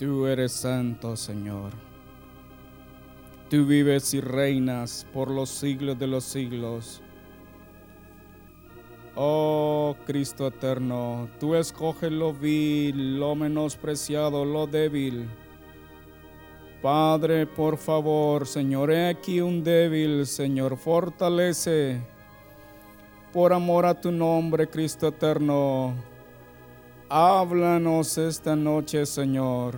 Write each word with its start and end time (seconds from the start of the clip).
Tú 0.00 0.26
eres 0.26 0.52
santo, 0.52 1.14
Señor. 1.14 1.72
Tú 3.50 3.66
vives 3.66 4.14
y 4.14 4.22
reinas 4.22 5.06
por 5.12 5.30
los 5.30 5.50
siglos 5.50 5.98
de 5.98 6.06
los 6.06 6.24
siglos. 6.24 7.02
Oh 9.14 9.94
Cristo 10.06 10.46
eterno, 10.46 11.28
tú 11.38 11.54
escoges 11.54 12.10
lo 12.10 12.32
vil, 12.32 13.20
lo 13.20 13.34
menospreciado, 13.34 14.46
lo 14.46 14.66
débil. 14.66 15.28
Padre, 16.80 17.46
por 17.46 17.76
favor, 17.76 18.46
Señor, 18.46 18.90
he 18.90 19.06
aquí 19.06 19.42
un 19.42 19.62
débil, 19.62 20.26
Señor, 20.26 20.78
fortalece. 20.78 22.00
Por 23.34 23.52
amor 23.52 23.84
a 23.84 24.00
tu 24.00 24.10
nombre, 24.10 24.66
Cristo 24.66 25.08
eterno, 25.08 25.94
háblanos 27.10 28.16
esta 28.16 28.54
noche, 28.54 29.04
Señor, 29.04 29.74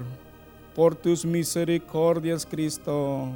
por 0.74 0.94
tus 0.94 1.24
misericordias, 1.24 2.46
Cristo. 2.46 3.30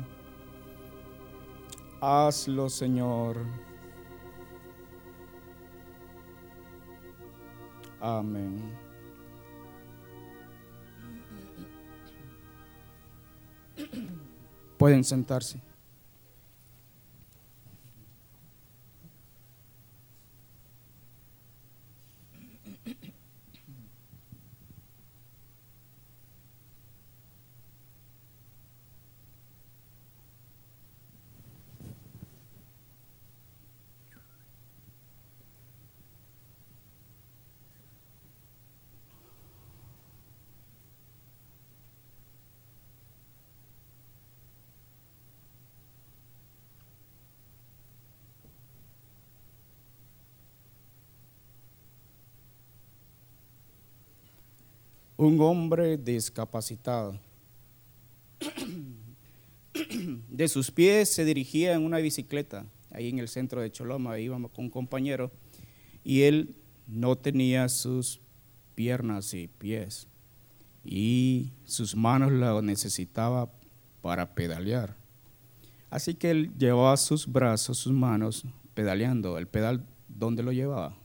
Hazlo, 2.01 2.69
Señor. 2.69 3.39
Amén. 7.99 8.77
Pueden 14.77 15.03
sentarse. 15.03 15.66
Un 55.17 55.41
hombre 55.41 55.97
discapacitado. 55.97 57.19
De 60.29 60.49
sus 60.49 60.71
pies 60.71 61.11
se 61.11 61.25
dirigía 61.25 61.75
en 61.75 61.85
una 61.85 61.99
bicicleta, 61.99 62.67
ahí 62.91 63.09
en 63.09 63.19
el 63.19 63.29
centro 63.29 63.61
de 63.61 63.71
Choloma, 63.71 64.19
íbamos 64.19 64.51
con 64.51 64.67
un 64.67 64.71
compañero, 64.71 65.31
y 66.05 66.23
él 66.23 66.57
no 66.87 67.17
tenía 67.17 67.69
sus 67.69 68.21
piernas 68.75 69.35
y 69.35 69.49
pies, 69.49 70.09
y 70.85 71.53
sus 71.65 71.97
manos 71.97 72.33
lo 72.33 72.63
necesitaba 72.63 73.51
para 74.01 74.35
pedalear. 74.35 74.97
Así 75.91 76.15
que 76.15 76.31
él 76.31 76.53
llevaba 76.59 76.97
sus 76.97 77.27
brazos, 77.27 77.79
sus 77.79 77.93
manos, 77.93 78.45
pedaleando. 78.75 79.39
El 79.39 79.47
pedal, 79.47 79.87
¿dónde 80.09 80.43
lo 80.43 80.53
llevaba? 80.53 80.97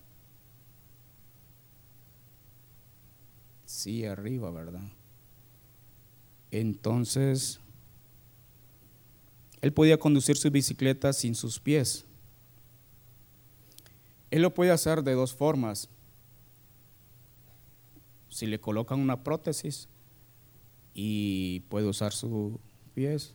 Sí 3.71 4.05
arriba, 4.05 4.51
¿verdad? 4.51 4.83
Entonces, 6.51 7.59
él 9.61 9.71
podía 9.71 9.97
conducir 9.97 10.37
su 10.37 10.51
bicicleta 10.51 11.13
sin 11.13 11.35
sus 11.35 11.59
pies. 11.59 12.05
Él 14.29 14.41
lo 14.41 14.53
puede 14.53 14.71
hacer 14.71 15.03
de 15.03 15.13
dos 15.13 15.33
formas. 15.33 15.89
Si 18.29 18.45
le 18.45 18.59
colocan 18.59 18.99
una 18.99 19.23
prótesis 19.23 19.87
y 20.93 21.61
puede 21.69 21.87
usar 21.87 22.11
sus 22.11 22.53
pies, 22.93 23.33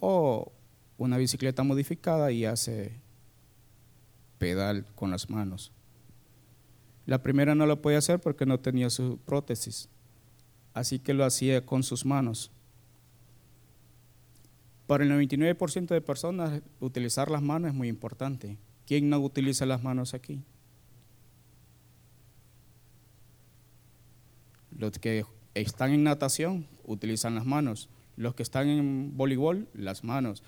o 0.00 0.52
una 0.98 1.16
bicicleta 1.16 1.62
modificada 1.62 2.30
y 2.30 2.44
hace 2.44 3.00
pedal 4.38 4.84
con 4.94 5.10
las 5.10 5.30
manos. 5.30 5.72
La 7.06 7.22
primera 7.22 7.54
no 7.54 7.66
lo 7.66 7.82
podía 7.82 7.98
hacer 7.98 8.20
porque 8.20 8.46
no 8.46 8.60
tenía 8.60 8.88
su 8.90 9.18
prótesis, 9.18 9.88
así 10.72 10.98
que 10.98 11.14
lo 11.14 11.24
hacía 11.24 11.64
con 11.66 11.82
sus 11.82 12.04
manos. 12.04 12.50
Para 14.86 15.04
el 15.04 15.10
99% 15.10 15.86
de 15.88 16.00
personas, 16.00 16.62
utilizar 16.80 17.30
las 17.30 17.42
manos 17.42 17.70
es 17.70 17.74
muy 17.74 17.88
importante. 17.88 18.58
¿Quién 18.86 19.08
no 19.08 19.18
utiliza 19.18 19.64
las 19.64 19.82
manos 19.82 20.12
aquí? 20.12 20.42
Los 24.76 24.98
que 24.98 25.24
están 25.54 25.92
en 25.92 26.04
natación 26.04 26.66
utilizan 26.84 27.34
las 27.34 27.46
manos. 27.46 27.88
Los 28.16 28.34
que 28.34 28.42
están 28.42 28.68
en 28.68 29.16
voleibol, 29.16 29.68
las 29.72 30.04
manos. 30.04 30.42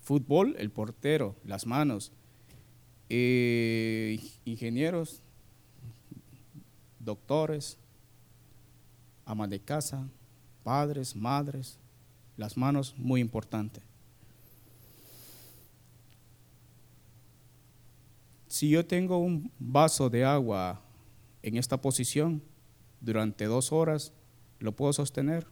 Fútbol, 0.00 0.56
el 0.58 0.70
portero, 0.70 1.36
las 1.44 1.66
manos. 1.66 2.12
Eh, 3.08 4.18
ingenieros, 4.44 5.21
doctores, 7.04 7.78
amas 9.24 9.50
de 9.50 9.60
casa, 9.60 10.08
padres, 10.62 11.14
madres, 11.14 11.78
las 12.36 12.56
manos 12.56 12.94
muy 12.96 13.20
importantes. 13.20 13.82
Si 18.46 18.68
yo 18.68 18.84
tengo 18.84 19.18
un 19.18 19.50
vaso 19.58 20.10
de 20.10 20.24
agua 20.24 20.82
en 21.42 21.56
esta 21.56 21.80
posición 21.80 22.42
durante 23.00 23.46
dos 23.46 23.72
horas, 23.72 24.12
¿lo 24.58 24.72
puedo 24.72 24.92
sostener? 24.92 25.46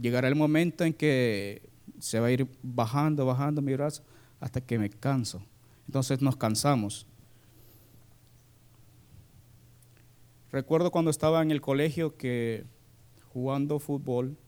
Llegará 0.00 0.28
el 0.28 0.36
momento 0.36 0.84
en 0.84 0.92
que 0.92 1.68
se 1.98 2.20
va 2.20 2.28
a 2.28 2.30
ir 2.30 2.46
bajando, 2.62 3.26
bajando 3.26 3.60
mi 3.60 3.74
brazo 3.74 4.02
hasta 4.40 4.60
que 4.60 4.78
me 4.78 4.88
canso. 4.88 5.42
Entonces 5.90 6.22
nos 6.22 6.36
cansamos. 6.36 7.04
Recuerdo 10.52 10.92
cuando 10.92 11.10
estaba 11.10 11.42
en 11.42 11.50
el 11.50 11.60
colegio 11.60 12.16
que 12.16 12.64
jugando 13.32 13.80
fútbol 13.80 14.38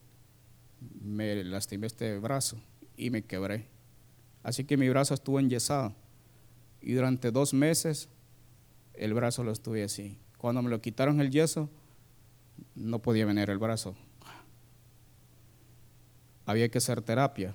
me 1.00 1.42
lastimé 1.42 1.88
este 1.88 2.16
brazo 2.20 2.62
y 2.97 3.10
me 3.10 3.25
quebré. 3.25 3.66
Así 4.44 4.62
que 4.62 4.76
mi 4.76 4.88
brazo 4.88 5.14
estuvo 5.14 5.41
enyesado. 5.41 5.97
Y 6.80 6.92
durante 6.92 7.32
dos 7.32 7.54
meses 7.54 8.09
el 8.94 9.12
brazo 9.12 9.42
lo 9.42 9.50
estuve 9.50 9.82
así. 9.82 10.20
Cuando 10.38 10.62
me 10.62 10.70
lo 10.70 10.80
quitaron 10.80 11.20
el 11.20 11.32
yeso, 11.32 11.69
no 12.76 13.00
podía 13.00 13.26
venir 13.26 13.50
el 13.50 13.59
brazo. 13.59 13.97
Había 16.47 16.69
que 16.69 16.78
hacer 16.78 17.03
terapia 17.03 17.53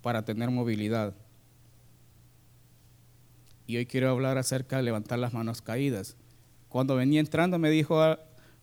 para 0.00 0.24
tener 0.24 0.48
movilidad. 0.52 1.16
Y 3.68 3.76
hoy 3.76 3.84
quiero 3.84 4.08
hablar 4.08 4.38
acerca 4.38 4.78
de 4.78 4.82
levantar 4.82 5.18
las 5.18 5.34
manos 5.34 5.60
caídas. 5.60 6.16
Cuando 6.70 6.96
venía 6.96 7.20
entrando 7.20 7.58
me 7.58 7.68
dijo 7.68 8.02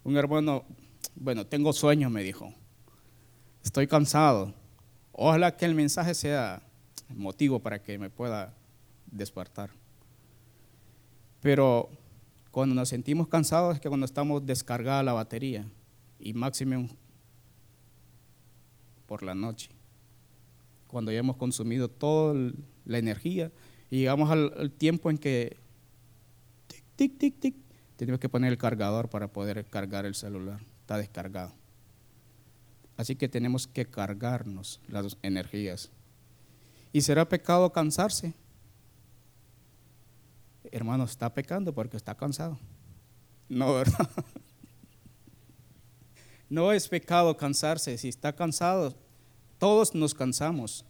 un 0.04 0.18
hermano, 0.18 0.66
bueno, 1.14 1.46
tengo 1.46 1.74
sueños, 1.74 2.12
me 2.12 2.24
dijo. 2.24 2.52
Estoy 3.64 3.86
cansado. 3.86 4.52
Ojalá 5.12 5.56
que 5.56 5.66
el 5.66 5.76
mensaje 5.76 6.16
sea 6.16 6.64
motivo 7.08 7.60
para 7.60 7.84
que 7.84 8.00
me 8.00 8.10
pueda 8.10 8.56
despertar. 9.06 9.70
Pero 11.40 11.88
cuando 12.50 12.74
nos 12.74 12.90
sentimos 12.90 13.28
cansados 13.28 13.76
es 13.76 13.82
que 13.82 13.90
cuando 13.90 14.08
estamos 14.08 14.44
descargada 14.44 15.04
la 15.04 15.14
batería 15.14 15.68
y 16.18 16.34
máximo 16.34 16.90
por 19.06 19.22
la 19.22 19.36
noche. 19.36 19.70
Cuando 20.88 21.12
ya 21.12 21.20
hemos 21.20 21.38
consumido 21.38 21.90
toda 21.90 22.34
la 22.86 22.98
energía 22.98 23.52
llegamos 23.98 24.30
al, 24.32 24.72
tiempo 24.72 25.10
en 25.10 25.18
que 25.18 25.58
tic, 26.68 26.84
tic, 26.96 27.18
tic, 27.18 27.40
tic, 27.40 27.56
tenemos 27.96 28.20
que 28.20 28.30
poner 28.30 28.52
el 28.52 28.58
cargador 28.58 29.10
para 29.10 29.28
poder 29.28 29.66
cargar 29.66 30.06
el 30.06 30.16
celular. 30.16 30.60
Está 30.82 30.98
descargado. 30.98 31.54
Así 32.98 33.16
que 33.16 33.28
tenemos 33.28 33.68
que 33.68 33.86
cargarnos 33.86 34.82
las 34.88 35.18
energías. 35.22 35.92
¿Y 36.94 37.02
será 37.02 37.28
pecado 37.28 37.72
cansarse? 37.72 38.34
Hermano, 40.72 41.04
está 41.04 41.34
pecando 41.34 41.74
porque 41.74 41.98
está 41.98 42.16
cansado. 42.16 42.58
No, 43.50 43.74
¿verdad? 43.74 44.10
No 46.48 46.72
es 46.72 46.88
pecado 46.88 47.36
cansarse. 47.36 47.98
Si 47.98 48.08
está 48.08 48.34
cansado, 48.34 48.96
todos 49.58 49.96
nos 49.96 50.14
cansamos. 50.14 50.86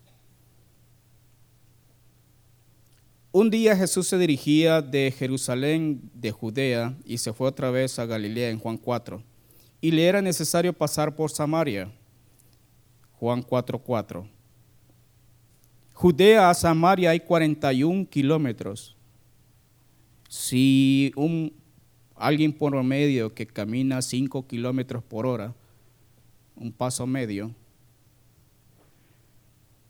Un 3.38 3.50
día 3.50 3.76
Jesús 3.76 4.08
se 4.08 4.18
dirigía 4.18 4.82
de 4.82 5.12
Jerusalén, 5.12 6.10
de 6.14 6.32
Judea, 6.32 6.96
y 7.04 7.18
se 7.18 7.34
fue 7.34 7.50
otra 7.50 7.70
vez 7.70 8.00
a 8.00 8.06
Galilea 8.06 8.50
en 8.50 8.60
Juan 8.60 8.78
4. 8.78 9.22
Y 9.82 9.92
le 9.92 10.06
era 10.06 10.22
necesario 10.22 10.72
pasar 10.72 11.14
por 11.14 11.30
Samaria. 11.30 11.92
Juan 13.20 13.44
4:4. 13.44 13.82
4. 13.84 14.28
Judea 15.92 16.50
a 16.50 16.54
Samaria 16.54 17.10
hay 17.10 17.20
41 17.20 18.08
kilómetros. 18.10 18.96
Si 20.30 21.12
un, 21.18 21.52
alguien 22.16 22.54
por 22.54 22.82
medio 22.86 23.34
que 23.34 23.46
camina 23.46 24.02
5 24.02 24.48
kilómetros 24.48 25.04
por 25.04 25.26
hora, 25.26 25.54
un 26.56 26.72
paso 26.72 27.06
medio, 27.06 27.54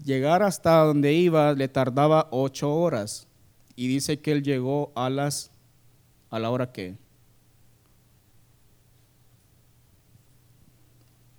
llegar 0.04 0.42
hasta 0.42 0.80
donde 0.80 1.14
iba 1.14 1.54
le 1.54 1.68
tardaba 1.68 2.28
8 2.32 2.74
horas. 2.74 3.28
Y 3.76 3.88
dice 3.88 4.20
que 4.20 4.32
él 4.32 4.44
llegó 4.44 4.92
a 4.96 5.10
las 5.10 5.52
a 6.30 6.40
la 6.40 6.50
hora 6.50 6.72
que 6.72 6.96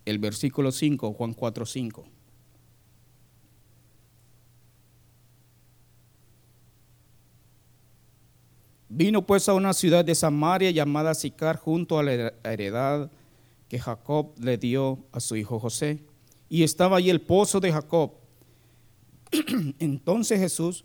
el 0.06 0.18
versículo 0.18 0.70
5, 0.72 1.12
Juan 1.12 1.34
4, 1.34 1.66
5. 1.66 2.04
Vino 8.88 9.26
pues 9.26 9.48
a 9.48 9.52
una 9.52 9.74
ciudad 9.74 10.04
de 10.04 10.14
Samaria 10.14 10.70
llamada 10.70 11.12
Sicar 11.12 11.56
junto 11.56 11.98
a 11.98 12.02
la 12.02 12.32
heredad 12.44 13.10
que 13.68 13.80
Jacob 13.80 14.32
le 14.38 14.56
dio 14.56 15.00
a 15.12 15.20
su 15.20 15.36
hijo 15.36 15.58
José. 15.58 15.98
Y 16.48 16.62
estaba 16.62 16.98
allí 16.98 17.10
el 17.10 17.20
pozo 17.20 17.58
de 17.58 17.72
Jacob. 17.72 18.12
Entonces 19.80 20.38
Jesús 20.38 20.84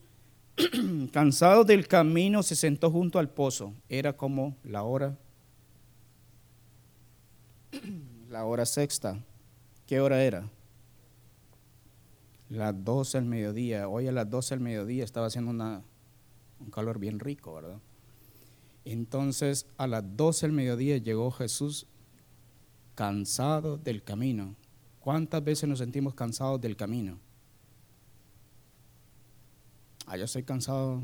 cansado 1.12 1.63
del 1.63 1.88
camino, 1.88 2.44
se 2.44 2.56
sentó 2.56 2.92
junto 2.92 3.19
al 3.19 3.30
pozo. 3.30 3.74
Era 3.89 4.13
como 4.13 4.57
la 4.63 4.83
hora, 4.83 5.18
la 8.30 8.45
hora 8.45 8.65
sexta. 8.65 9.24
¿Qué 9.86 10.00
hora 10.00 10.24
era? 10.24 10.50
Las 12.50 12.83
12 12.83 13.18
del 13.19 13.27
mediodía. 13.27 13.88
Hoy 13.88 14.07
a 14.07 14.12
las 14.12 14.30
12 14.30 14.56
del 14.56 14.63
mediodía 14.63 15.03
estaba 15.03 15.27
haciendo 15.27 15.51
un 15.51 16.71
calor 16.71 17.00
bien 17.00 17.19
rico, 17.19 17.53
¿verdad? 17.56 17.80
Entonces 18.83 19.68
a 19.77 19.88
las 19.88 20.03
12 20.18 20.48
del 20.48 20.56
mediodía 20.56 20.98
llegó 20.98 21.31
Jesús 21.31 21.88
cansado 22.95 23.77
del 23.77 24.03
camino. 24.03 24.56
¿Cuántas 25.00 25.44
veces 25.44 25.68
nos 25.68 25.80
sentimos 25.80 26.13
cansados 26.13 26.62
del 26.62 26.75
camino? 26.75 27.19
Ah, 30.13 30.18
estoy 30.18 30.44
cansado 30.44 31.04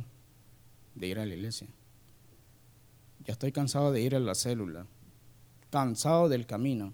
de 0.93 1.07
ir 1.07 1.17
a 1.17 1.25
la 1.25 1.33
iglesia. 1.33 1.69
Ya 3.23 3.31
estoy 3.31 3.53
cansado 3.53 3.93
de 3.93 4.01
ir 4.01 4.15
a 4.15 4.19
la 4.19 4.35
célula. 4.35 4.85
Cansado 5.69 6.27
del 6.27 6.45
camino. 6.45 6.93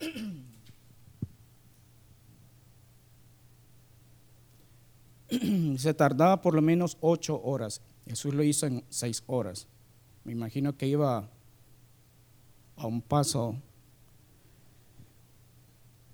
Se 5.76 5.92
tardaba 5.92 6.40
por 6.40 6.54
lo 6.54 6.62
menos 6.62 6.96
ocho 7.02 7.38
horas. 7.42 7.82
Jesús 8.06 8.32
lo 8.32 8.42
hizo 8.42 8.64
en 8.64 8.82
seis 8.88 9.22
horas. 9.26 9.68
Me 10.24 10.32
imagino 10.32 10.78
que 10.78 10.86
iba 10.86 11.28
a 12.76 12.86
un 12.86 13.02
paso 13.02 13.60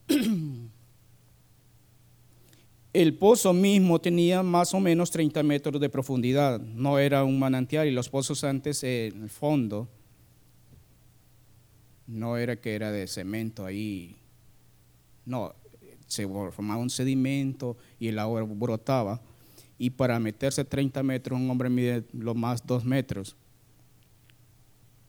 El 2.95 3.19
pozo 3.19 3.53
mismo 3.53 4.01
tenía 4.01 4.43
más 4.45 4.73
o 4.73 4.79
menos 4.81 5.11
30 5.11 5.43
metros 5.43 5.81
de 5.81 5.91
profundidad, 5.91 6.61
no 6.61 6.99
era 7.01 7.25
un 7.25 7.39
manantial 7.39 7.89
y 7.89 7.91
los 7.91 8.09
pozos 8.09 8.45
antes 8.45 8.85
en 8.85 9.25
el 9.25 9.31
fondo 9.31 9.89
no 12.07 12.37
era 12.37 12.55
que 12.55 12.77
era 12.77 12.93
de 12.93 13.09
cemento 13.09 13.67
ahí, 13.67 14.17
no, 15.27 15.55
se 16.07 16.29
formaba 16.29 16.81
un 16.81 16.91
sedimento 16.91 17.77
y 17.99 18.09
el 18.09 18.19
agua 18.19 18.43
brotaba. 18.43 19.21
Y 19.77 19.91
para 19.91 20.21
meterse 20.21 20.65
30 20.65 21.03
metros 21.03 21.41
un 21.41 21.51
hombre 21.51 21.69
mide 21.69 22.05
lo 22.13 22.35
más 22.35 22.65
2 22.65 22.85
metros. 22.85 23.35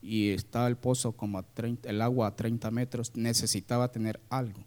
Y 0.02 0.30
está 0.30 0.66
el 0.66 0.76
pozo 0.76 1.12
como 1.12 1.38
a 1.38 1.42
30, 1.42 1.88
el 1.88 2.02
agua 2.02 2.28
a 2.28 2.36
30 2.36 2.70
metros, 2.72 3.14
necesitaba 3.14 3.92
tener 3.92 4.20
algo. 4.28 4.64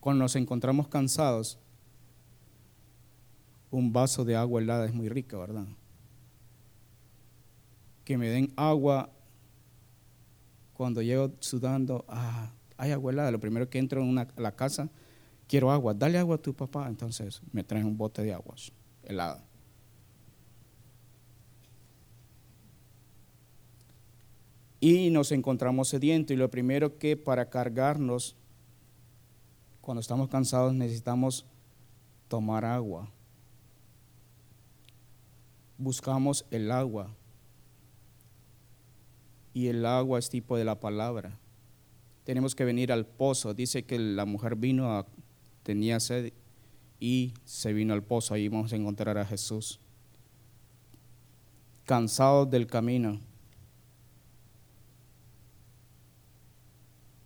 Cuando 0.00 0.24
nos 0.24 0.34
encontramos 0.34 0.88
cansados, 0.88 1.58
un 3.70 3.92
vaso 3.92 4.24
de 4.24 4.36
agua 4.36 4.60
helada 4.60 4.86
es 4.86 4.92
muy 4.92 5.08
rica, 5.08 5.38
¿verdad? 5.38 5.66
Que 8.04 8.18
me 8.18 8.28
den 8.28 8.52
agua 8.56 9.10
cuando 10.74 11.02
llego 11.02 11.32
sudando, 11.40 12.04
ah, 12.08 12.50
hay 12.76 12.90
agua 12.90 13.12
helada. 13.12 13.30
Lo 13.30 13.38
primero 13.38 13.68
que 13.68 13.78
entro 13.78 14.02
en 14.02 14.18
a 14.18 14.26
la 14.36 14.52
casa, 14.52 14.88
quiero 15.46 15.70
agua, 15.70 15.94
dale 15.94 16.18
agua 16.18 16.36
a 16.36 16.38
tu 16.38 16.54
papá. 16.54 16.88
Entonces 16.88 17.40
me 17.52 17.62
traen 17.62 17.86
un 17.86 17.96
bote 17.96 18.22
de 18.22 18.32
agua 18.32 18.54
helada. 19.04 19.44
Y 24.80 25.10
nos 25.10 25.30
encontramos 25.30 25.88
sedientos 25.88 26.34
y 26.34 26.38
lo 26.38 26.50
primero 26.50 26.96
que 26.96 27.16
para 27.16 27.50
cargarnos, 27.50 28.34
cuando 29.82 30.00
estamos 30.00 30.28
cansados, 30.28 30.72
necesitamos 30.72 31.44
tomar 32.28 32.64
agua 32.64 33.10
buscamos 35.80 36.44
el 36.50 36.70
agua. 36.70 37.16
Y 39.52 39.66
el 39.66 39.84
agua 39.84 40.18
es 40.18 40.28
tipo 40.28 40.56
de 40.56 40.64
la 40.64 40.78
palabra. 40.78 41.38
Tenemos 42.24 42.54
que 42.54 42.64
venir 42.64 42.92
al 42.92 43.06
pozo. 43.06 43.54
Dice 43.54 43.84
que 43.84 43.98
la 43.98 44.24
mujer 44.24 44.54
vino, 44.54 44.96
a, 44.96 45.06
tenía 45.64 45.98
sed 45.98 46.32
y 47.00 47.32
se 47.44 47.72
vino 47.72 47.94
al 47.94 48.04
pozo. 48.04 48.34
Ahí 48.34 48.48
vamos 48.48 48.72
a 48.72 48.76
encontrar 48.76 49.18
a 49.18 49.24
Jesús. 49.24 49.80
Cansados 51.84 52.48
del 52.48 52.66
camino. 52.66 53.18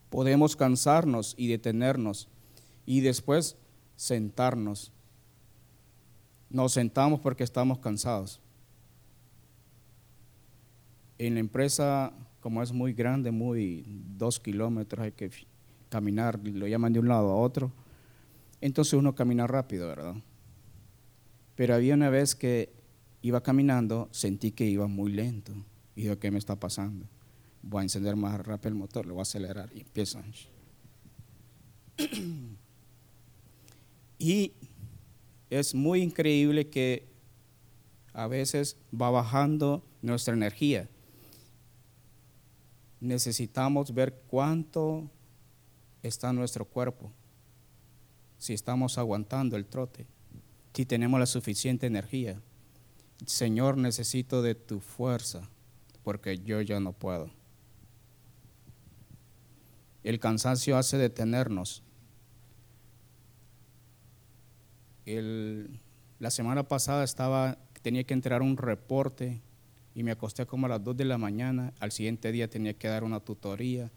Podemos 0.09 0.55
cansarnos 0.55 1.35
y 1.37 1.49
detenernos 1.49 2.29
y 2.87 3.01
después 3.01 3.57
sentarnos. 3.97 4.94
Nos 6.55 6.73
sentamos 6.73 7.19
porque 7.19 7.43
estamos 7.43 7.81
cansados 7.81 8.41
en 11.19 11.35
la 11.35 11.41
empresa, 11.41 12.13
como 12.39 12.63
es 12.63 12.71
muy 12.73 12.93
grande, 12.93 13.33
muy 13.33 13.85
dos 14.17 14.39
kilómetros, 14.39 15.03
hay 15.03 15.11
que 15.11 15.33
caminar, 15.89 16.39
lo 16.47 16.69
llaman 16.69 16.93
de 16.93 17.01
un 17.01 17.09
lado 17.09 17.33
a 17.33 17.35
otro, 17.35 17.73
entonces 18.61 18.95
uno 18.95 19.17
camina 19.17 19.49
rápido, 19.49 19.89
¿verdad? 19.89 20.15
Pero 21.57 21.75
había 21.75 21.95
una 21.95 22.09
vez 22.09 22.37
que 22.37 22.73
iba 23.21 23.43
caminando, 23.43 24.09
sentí 24.13 24.53
que 24.53 24.65
iba 24.65 24.87
muy 24.87 25.11
lento. 25.11 25.53
Y 25.97 26.03
digo, 26.03 26.21
¿qué 26.21 26.31
me 26.31 26.39
está 26.39 26.55
pasando? 26.55 27.09
Voy 27.63 27.81
a 27.81 27.83
encender 27.83 28.15
más 28.15 28.41
rápido 28.41 28.69
el 28.69 28.75
motor, 28.77 29.07
lo 29.07 29.15
voy 29.15 29.23
a 29.23 29.23
acelerar 29.23 29.71
y 29.75 29.81
empieza. 29.81 30.23
Y 34.17 34.53
es 35.59 35.75
muy 35.75 36.03
increíble 36.03 36.69
que 36.69 37.07
a 38.13 38.27
veces 38.27 38.77
va 38.93 39.11
bajando 39.11 39.85
nuestra 40.03 40.35
energía 40.35 40.89
necesitamos 43.05 43.93
ver 43.93 44.15
cuánto 44.29 45.11
está 46.03 46.33
nuestro 46.33 46.65
cuerpo, 46.65 47.13
si 48.39 48.55
estamos 48.55 48.97
aguantando 48.97 49.57
el 49.57 49.67
trote, 49.67 50.07
si 50.73 50.87
tenemos 50.87 51.21
la 51.21 51.27
suficiente 51.27 51.87
energía. 51.87 52.41
Señor, 53.27 53.77
necesito 53.77 54.43
de 54.43 54.55
tu 54.55 54.81
fuerza, 54.81 55.49
porque 56.03 56.39
yo 56.39 56.63
ya 56.63 56.81
no 56.81 56.93
puedo. 56.93 57.31
El 60.03 60.19
cansancio 60.19 60.77
hace 60.77 60.99
detenernos. 60.99 61.83
La 65.07 66.31
semana 66.31 66.67
pasada 66.67 67.05
estaba, 67.05 67.59
tenía 67.83 68.05
que 68.05 68.15
entregar 68.15 68.43
un 68.43 68.57
reporte 68.57 69.43
y 69.95 70.03
me 70.03 70.11
acosté 70.11 70.47
como 70.47 70.67
a 70.67 70.71
las 70.71 70.83
2 70.83 70.97
de 70.97 71.05
la 71.05 71.19
mañana. 71.19 71.73
Al 71.81 71.93
siguiente 71.93 72.33
día 72.33 72.49
tenía 72.49 72.75
que 72.75 72.89
dar 72.89 73.05
una 73.05 73.21
tutoría 73.21 73.91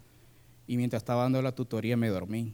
y 0.67 0.77
mientras 0.77 1.01
estaba 1.01 1.23
dando 1.23 1.41
la 1.41 1.53
tutoría 1.53 1.97
me 1.97 2.09
dormí. 2.09 2.53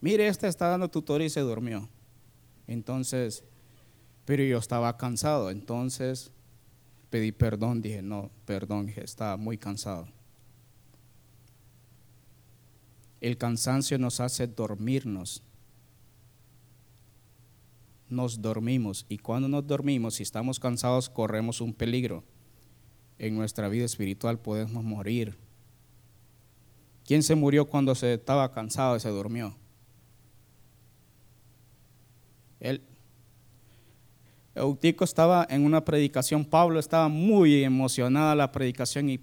Mire, 0.00 0.28
este 0.28 0.48
está 0.48 0.68
dando 0.68 0.88
tutoría 0.88 1.26
y 1.26 1.30
se 1.30 1.40
durmió. 1.40 1.88
Entonces, 2.66 3.44
pero 4.24 4.44
yo 4.44 4.58
estaba 4.58 4.96
cansado, 4.96 5.50
entonces 5.50 6.30
pedí 7.10 7.32
perdón, 7.32 7.82
dije, 7.82 8.02
no, 8.02 8.30
perdón, 8.44 8.92
estaba 8.96 9.36
muy 9.36 9.58
cansado. 9.58 10.06
El 13.20 13.36
cansancio 13.36 13.98
nos 13.98 14.20
hace 14.20 14.46
dormirnos. 14.46 15.42
Nos 18.10 18.42
dormimos. 18.42 19.06
Y 19.08 19.18
cuando 19.18 19.48
nos 19.48 19.66
dormimos, 19.66 20.14
si 20.14 20.22
estamos 20.22 20.60
cansados, 20.60 21.08
corremos 21.08 21.60
un 21.60 21.72
peligro. 21.72 22.24
En 23.18 23.36
nuestra 23.36 23.68
vida 23.68 23.84
espiritual 23.84 24.38
podemos 24.38 24.82
morir. 24.82 25.36
¿Quién 27.06 27.22
se 27.22 27.34
murió 27.34 27.66
cuando 27.66 27.94
se 27.94 28.14
estaba 28.14 28.52
cansado 28.52 28.96
y 28.96 29.00
se 29.00 29.08
durmió? 29.08 29.54
Él. 32.60 32.82
Eutico 34.54 35.04
estaba 35.04 35.46
en 35.48 35.64
una 35.64 35.84
predicación, 35.84 36.44
Pablo 36.44 36.80
estaba 36.80 37.08
muy 37.08 37.62
emocionada 37.62 38.34
la 38.34 38.50
predicación 38.52 39.08
y 39.08 39.18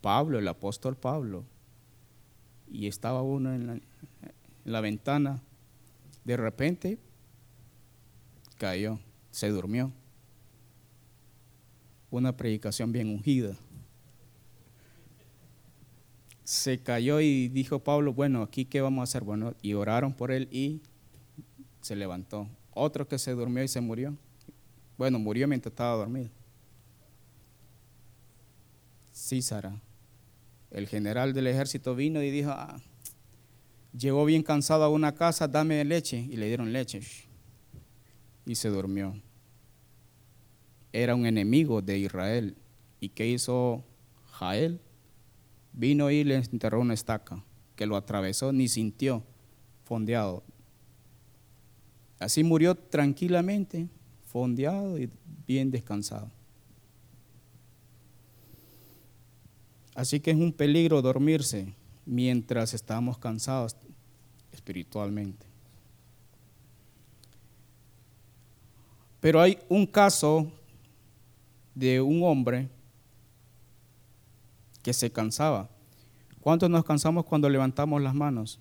Pablo, 0.00 0.38
el 0.38 0.48
apóstol 0.48 0.96
Pablo, 0.96 1.44
y 2.72 2.86
estaba 2.86 3.22
uno 3.22 3.54
en 3.54 3.66
la, 3.66 3.72
en 3.74 3.82
la 4.64 4.80
ventana, 4.80 5.42
de 6.24 6.36
repente 6.36 6.98
cayó, 8.60 9.00
se 9.30 9.48
durmió. 9.48 9.90
Una 12.10 12.36
predicación 12.36 12.92
bien 12.92 13.08
ungida. 13.08 13.56
Se 16.44 16.82
cayó 16.82 17.20
y 17.20 17.48
dijo 17.48 17.78
Pablo, 17.78 18.12
bueno, 18.12 18.42
aquí 18.42 18.66
qué 18.66 18.82
vamos 18.82 19.00
a 19.00 19.04
hacer. 19.04 19.24
Bueno, 19.24 19.54
y 19.62 19.72
oraron 19.72 20.12
por 20.12 20.30
él 20.30 20.46
y 20.52 20.82
se 21.80 21.96
levantó. 21.96 22.48
Otro 22.72 23.08
que 23.08 23.18
se 23.18 23.30
durmió 23.32 23.62
y 23.62 23.68
se 23.68 23.80
murió. 23.80 24.14
Bueno, 24.98 25.18
murió 25.18 25.48
mientras 25.48 25.72
estaba 25.72 25.96
dormido. 25.96 26.28
Císara, 29.14 29.80
el 30.70 30.86
general 30.86 31.32
del 31.32 31.46
ejército 31.46 31.94
vino 31.94 32.22
y 32.22 32.30
dijo, 32.30 32.50
ah, 32.50 32.78
llegó 33.96 34.26
bien 34.26 34.42
cansado 34.42 34.84
a 34.84 34.90
una 34.90 35.14
casa, 35.14 35.48
dame 35.48 35.82
leche. 35.84 36.18
Y 36.18 36.36
le 36.36 36.48
dieron 36.48 36.72
leche. 36.72 37.29
Y 38.50 38.56
se 38.56 38.68
durmió. 38.68 39.14
Era 40.92 41.14
un 41.14 41.24
enemigo 41.24 41.82
de 41.82 42.00
Israel. 42.00 42.56
¿Y 42.98 43.10
qué 43.10 43.28
hizo 43.28 43.84
Jael? 44.32 44.80
Vino 45.72 46.10
y 46.10 46.24
le 46.24 46.34
enterró 46.34 46.80
una 46.80 46.94
estaca, 46.94 47.44
que 47.76 47.86
lo 47.86 47.94
atravesó, 47.94 48.52
ni 48.52 48.66
sintió, 48.66 49.22
fondeado. 49.84 50.42
Así 52.18 52.42
murió 52.42 52.74
tranquilamente, 52.74 53.88
fondeado 54.26 54.98
y 54.98 55.08
bien 55.46 55.70
descansado. 55.70 56.28
Así 59.94 60.18
que 60.18 60.32
es 60.32 60.36
un 60.36 60.52
peligro 60.52 61.02
dormirse 61.02 61.72
mientras 62.04 62.74
estamos 62.74 63.16
cansados 63.16 63.76
espiritualmente. 64.50 65.49
Pero 69.20 69.40
hay 69.40 69.58
un 69.68 69.86
caso 69.86 70.50
de 71.74 72.00
un 72.00 72.22
hombre 72.24 72.68
que 74.82 74.92
se 74.92 75.12
cansaba. 75.12 75.68
¿Cuántos 76.40 76.68
nos 76.70 76.84
cansamos 76.84 77.24
cuando 77.26 77.48
levantamos 77.48 78.00
las 78.00 78.14
manos? 78.14 78.58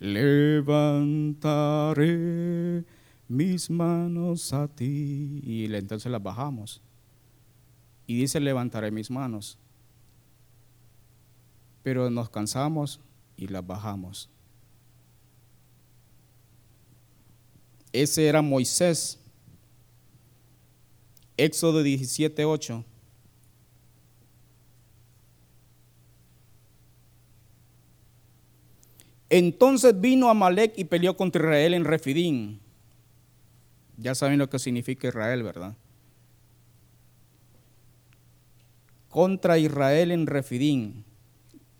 Levantaré 0.00 1.24
mis 3.28 3.70
manos 3.70 4.52
a 4.52 4.66
ti. 4.68 5.40
Y 5.44 5.72
entonces 5.72 6.10
las 6.10 6.22
bajamos. 6.22 6.82
Y 8.06 8.18
dice, 8.18 8.40
levantaré 8.40 8.90
mis 8.90 9.10
manos. 9.10 9.58
Pero 11.82 12.10
nos 12.10 12.28
cansamos 12.30 13.00
y 13.36 13.46
las 13.48 13.66
bajamos. 13.66 14.28
Ese 17.92 18.26
era 18.26 18.42
Moisés. 18.42 19.23
Éxodo 21.36 21.82
17, 21.82 22.44
8. 22.44 22.84
Entonces 29.30 30.00
vino 30.00 30.30
Amalek 30.30 30.74
y 30.76 30.84
peleó 30.84 31.16
contra 31.16 31.42
Israel 31.42 31.74
en 31.74 31.84
Refidín. 31.84 32.60
Ya 33.96 34.14
saben 34.14 34.38
lo 34.38 34.48
que 34.48 34.58
significa 34.58 35.08
Israel, 35.08 35.42
¿verdad? 35.42 35.76
Contra 39.08 39.58
Israel 39.58 40.12
en 40.12 40.26
Refidín. 40.26 41.04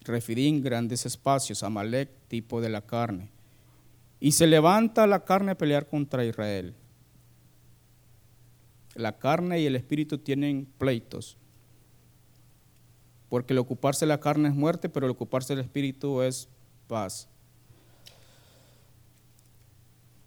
Refidín, 0.01 0.63
grandes 0.63 1.07
espacios. 1.07 1.63
Amalek, 1.63 2.11
tipo 2.29 2.61
de 2.61 2.69
la 2.69 2.83
carne. 2.83 3.31
Y 4.21 4.33
se 4.33 4.47
levanta 4.47 5.07
la 5.07 5.25
carne 5.25 5.53
a 5.53 5.59
pelear 5.59 5.89
contra 5.89 6.25
Israel. 6.25 6.75
La 8.95 9.19
carne 9.19 9.61
y 9.61 9.67
el 9.67 9.77
espíritu 9.77 10.19
tienen 10.19 10.67
pleitos. 10.79 11.37
Porque 13.29 13.53
el 13.53 13.59
ocuparse 13.59 14.07
la 14.07 14.21
carne 14.21 14.49
es 14.49 14.55
muerte, 14.55 14.89
pero 14.89 15.07
el 15.07 15.13
ocuparse 15.13 15.53
el 15.53 15.61
espíritu 15.61 16.23
es 16.23 16.49
paz. 16.87 17.29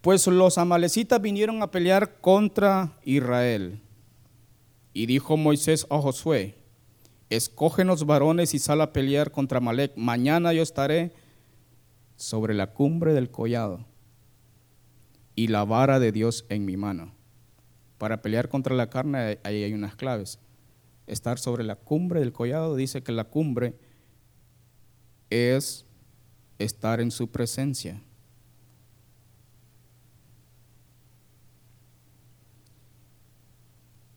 Pues 0.01 0.27
los 0.27 0.57
amalecitas 0.57 1.21
vinieron 1.21 1.61
a 1.61 1.71
pelear 1.71 2.19
contra 2.19 2.97
Israel. 3.03 3.81
Y 4.93 5.05
dijo 5.05 5.37
Moisés 5.37 5.85
a 5.89 5.99
Josué, 5.99 6.55
escógenos 7.29 8.05
varones 8.05 8.53
y 8.53 8.59
sal 8.59 8.81
a 8.81 8.93
pelear 8.93 9.31
contra 9.31 9.57
Amalek. 9.57 9.93
Mañana 9.95 10.53
yo 10.53 10.63
estaré 10.63 11.13
sobre 12.15 12.53
la 12.53 12.73
cumbre 12.73 13.13
del 13.13 13.29
collado 13.29 13.85
y 15.35 15.47
la 15.47 15.65
vara 15.65 15.99
de 15.99 16.11
Dios 16.11 16.45
en 16.49 16.65
mi 16.65 16.77
mano. 16.77 17.16
Para 17.97 18.21
pelear 18.21 18.49
contra 18.49 18.75
la 18.75 18.89
carne 18.89 19.39
ahí 19.43 19.63
hay 19.63 19.73
unas 19.73 19.95
claves. 19.95 20.39
Estar 21.07 21.39
sobre 21.39 21.63
la 21.63 21.75
cumbre 21.75 22.19
del 22.19 22.33
collado 22.33 22.75
dice 22.75 23.01
que 23.01 23.11
la 23.11 23.23
cumbre 23.23 23.75
es 25.29 25.85
estar 26.59 26.99
en 26.99 27.11
su 27.11 27.29
presencia. 27.29 28.01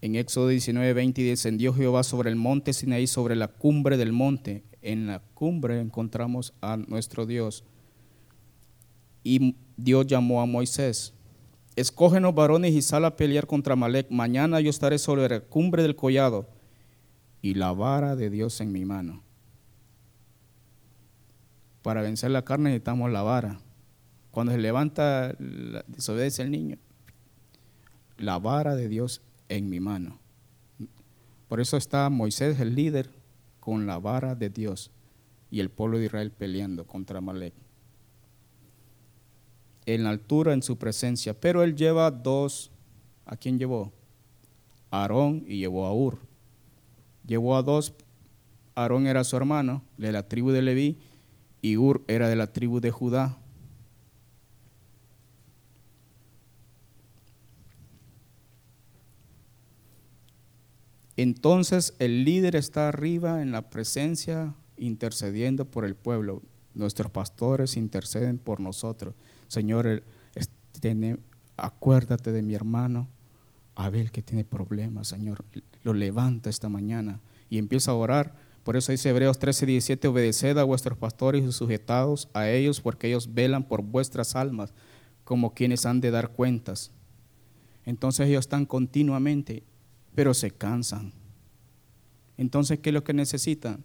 En 0.02 0.16
Éxodo 0.16 0.48
19, 0.48 0.94
20 0.94 1.22
descendió 1.22 1.74
Jehová 1.74 2.02
sobre 2.02 2.30
el 2.30 2.36
monte 2.36 2.72
Sinaí, 2.72 3.06
sobre 3.06 3.36
la 3.36 3.48
cumbre 3.48 3.98
del 3.98 4.12
monte. 4.12 4.64
En 4.80 5.06
la 5.06 5.20
cumbre 5.34 5.78
encontramos 5.78 6.54
a 6.62 6.78
nuestro 6.78 7.26
Dios. 7.26 7.64
Y 9.22 9.56
Dios 9.76 10.06
llamó 10.06 10.40
a 10.40 10.46
Moisés. 10.46 11.12
Escógenos 11.80 12.34
varones 12.34 12.74
y 12.74 12.82
sal 12.82 13.06
a 13.06 13.16
pelear 13.16 13.46
contra 13.46 13.74
Malek. 13.74 14.10
Mañana 14.10 14.60
yo 14.60 14.68
estaré 14.68 14.98
sobre 14.98 15.26
la 15.26 15.40
cumbre 15.40 15.82
del 15.82 15.96
collado 15.96 16.46
y 17.40 17.54
la 17.54 17.72
vara 17.72 18.16
de 18.16 18.28
Dios 18.28 18.60
en 18.60 18.70
mi 18.70 18.84
mano. 18.84 19.22
Para 21.80 22.02
vencer 22.02 22.32
la 22.32 22.44
carne 22.44 22.68
necesitamos 22.68 23.10
la 23.10 23.22
vara. 23.22 23.60
Cuando 24.30 24.52
se 24.52 24.58
levanta, 24.58 25.34
desobedece 25.86 26.42
el 26.42 26.50
niño. 26.50 26.76
La 28.18 28.38
vara 28.38 28.76
de 28.76 28.86
Dios 28.86 29.22
en 29.48 29.70
mi 29.70 29.80
mano. 29.80 30.18
Por 31.48 31.62
eso 31.62 31.78
está 31.78 32.10
Moisés, 32.10 32.60
el 32.60 32.74
líder, 32.74 33.08
con 33.58 33.86
la 33.86 33.98
vara 33.98 34.34
de 34.34 34.50
Dios 34.50 34.90
y 35.50 35.60
el 35.60 35.70
pueblo 35.70 35.96
de 35.96 36.04
Israel 36.04 36.30
peleando 36.30 36.86
contra 36.86 37.22
Malek. 37.22 37.54
En 39.94 40.04
la 40.04 40.10
altura, 40.10 40.52
en 40.52 40.62
su 40.62 40.78
presencia. 40.78 41.34
Pero 41.34 41.64
él 41.64 41.74
lleva 41.74 42.12
dos. 42.12 42.70
¿A 43.26 43.36
quién 43.36 43.58
llevó? 43.58 43.92
Aarón 44.92 45.44
y 45.48 45.58
llevó 45.58 45.84
a 45.84 45.92
Ur. 45.92 46.18
Llevó 47.26 47.56
a 47.56 47.62
dos. 47.64 47.92
Aarón 48.76 49.08
era 49.08 49.24
su 49.24 49.36
hermano, 49.36 49.82
de 49.96 50.12
la 50.12 50.28
tribu 50.28 50.52
de 50.52 50.62
Leví, 50.62 50.96
y 51.60 51.76
Ur 51.76 52.04
era 52.06 52.28
de 52.28 52.36
la 52.36 52.52
tribu 52.52 52.80
de 52.80 52.92
Judá. 52.92 53.36
Entonces 61.16 61.94
el 61.98 62.24
líder 62.24 62.54
está 62.54 62.88
arriba 62.88 63.42
en 63.42 63.50
la 63.50 63.70
presencia 63.70 64.54
intercediendo 64.76 65.64
por 65.64 65.84
el 65.84 65.96
pueblo. 65.96 66.42
Nuestros 66.74 67.10
pastores 67.10 67.76
interceden 67.76 68.38
por 68.38 68.60
nosotros. 68.60 69.14
Señor, 69.48 70.02
acuérdate 71.56 72.32
de 72.32 72.42
mi 72.42 72.54
hermano 72.54 73.08
Abel 73.74 74.10
que 74.10 74.22
tiene 74.22 74.44
problemas, 74.44 75.08
Señor. 75.08 75.44
Lo 75.82 75.94
levanta 75.94 76.50
esta 76.50 76.68
mañana 76.68 77.20
y 77.48 77.58
empieza 77.58 77.90
a 77.90 77.94
orar. 77.94 78.34
Por 78.62 78.76
eso 78.76 78.92
dice 78.92 79.08
Hebreos 79.08 79.38
13, 79.38 79.66
17, 79.66 80.08
obedeced 80.08 80.58
a 80.58 80.64
vuestros 80.64 80.98
pastores 80.98 81.44
y 81.44 81.52
sujetados 81.52 82.28
a 82.34 82.48
ellos 82.48 82.80
porque 82.80 83.08
ellos 83.08 83.34
velan 83.34 83.64
por 83.64 83.82
vuestras 83.82 84.36
almas 84.36 84.72
como 85.24 85.54
quienes 85.54 85.86
han 85.86 86.00
de 86.00 86.10
dar 86.10 86.30
cuentas. 86.32 86.92
Entonces 87.86 88.28
ellos 88.28 88.40
están 88.40 88.66
continuamente 88.66 89.64
pero 90.14 90.34
se 90.34 90.50
cansan. 90.50 91.12
Entonces, 92.36 92.78
¿qué 92.80 92.90
es 92.90 92.94
lo 92.94 93.04
que 93.04 93.14
necesitan? 93.14 93.84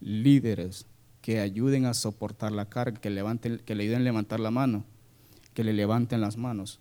Líderes 0.00 0.86
que 1.24 1.40
ayuden 1.40 1.86
a 1.86 1.94
soportar 1.94 2.52
la 2.52 2.68
carga, 2.68 3.00
que, 3.00 3.08
levanten, 3.08 3.62
que 3.64 3.74
le 3.74 3.84
ayuden 3.84 4.02
a 4.02 4.04
levantar 4.04 4.40
la 4.40 4.50
mano, 4.50 4.84
que 5.54 5.64
le 5.64 5.72
levanten 5.72 6.20
las 6.20 6.36
manos. 6.36 6.80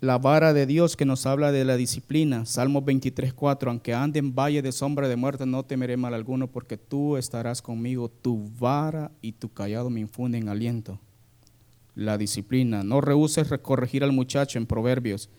la 0.00 0.18
vara 0.18 0.52
de 0.52 0.66
Dios 0.66 0.96
que 0.96 1.06
nos 1.06 1.24
habla 1.24 1.52
de 1.52 1.64
la 1.64 1.78
disciplina. 1.78 2.44
Salmo 2.44 2.82
23, 2.82 3.32
4. 3.32 3.70
Aunque 3.70 3.94
ande 3.94 4.18
en 4.18 4.34
valle 4.34 4.60
de 4.60 4.72
sombra 4.72 5.08
de 5.08 5.16
muerte, 5.16 5.46
no 5.46 5.62
temeré 5.62 5.96
mal 5.96 6.12
alguno, 6.12 6.48
porque 6.48 6.76
tú 6.76 7.16
estarás 7.16 7.62
conmigo. 7.62 8.10
Tu 8.10 8.50
vara 8.58 9.10
y 9.22 9.32
tu 9.32 9.50
callado 9.50 9.88
me 9.88 10.00
infunden 10.00 10.50
aliento. 10.50 10.98
La 11.94 12.18
disciplina. 12.18 12.82
No 12.82 13.00
rehuses 13.00 13.48
corregir 13.62 14.04
al 14.04 14.12
muchacho 14.12 14.58
en 14.58 14.66
Proverbios, 14.66 15.30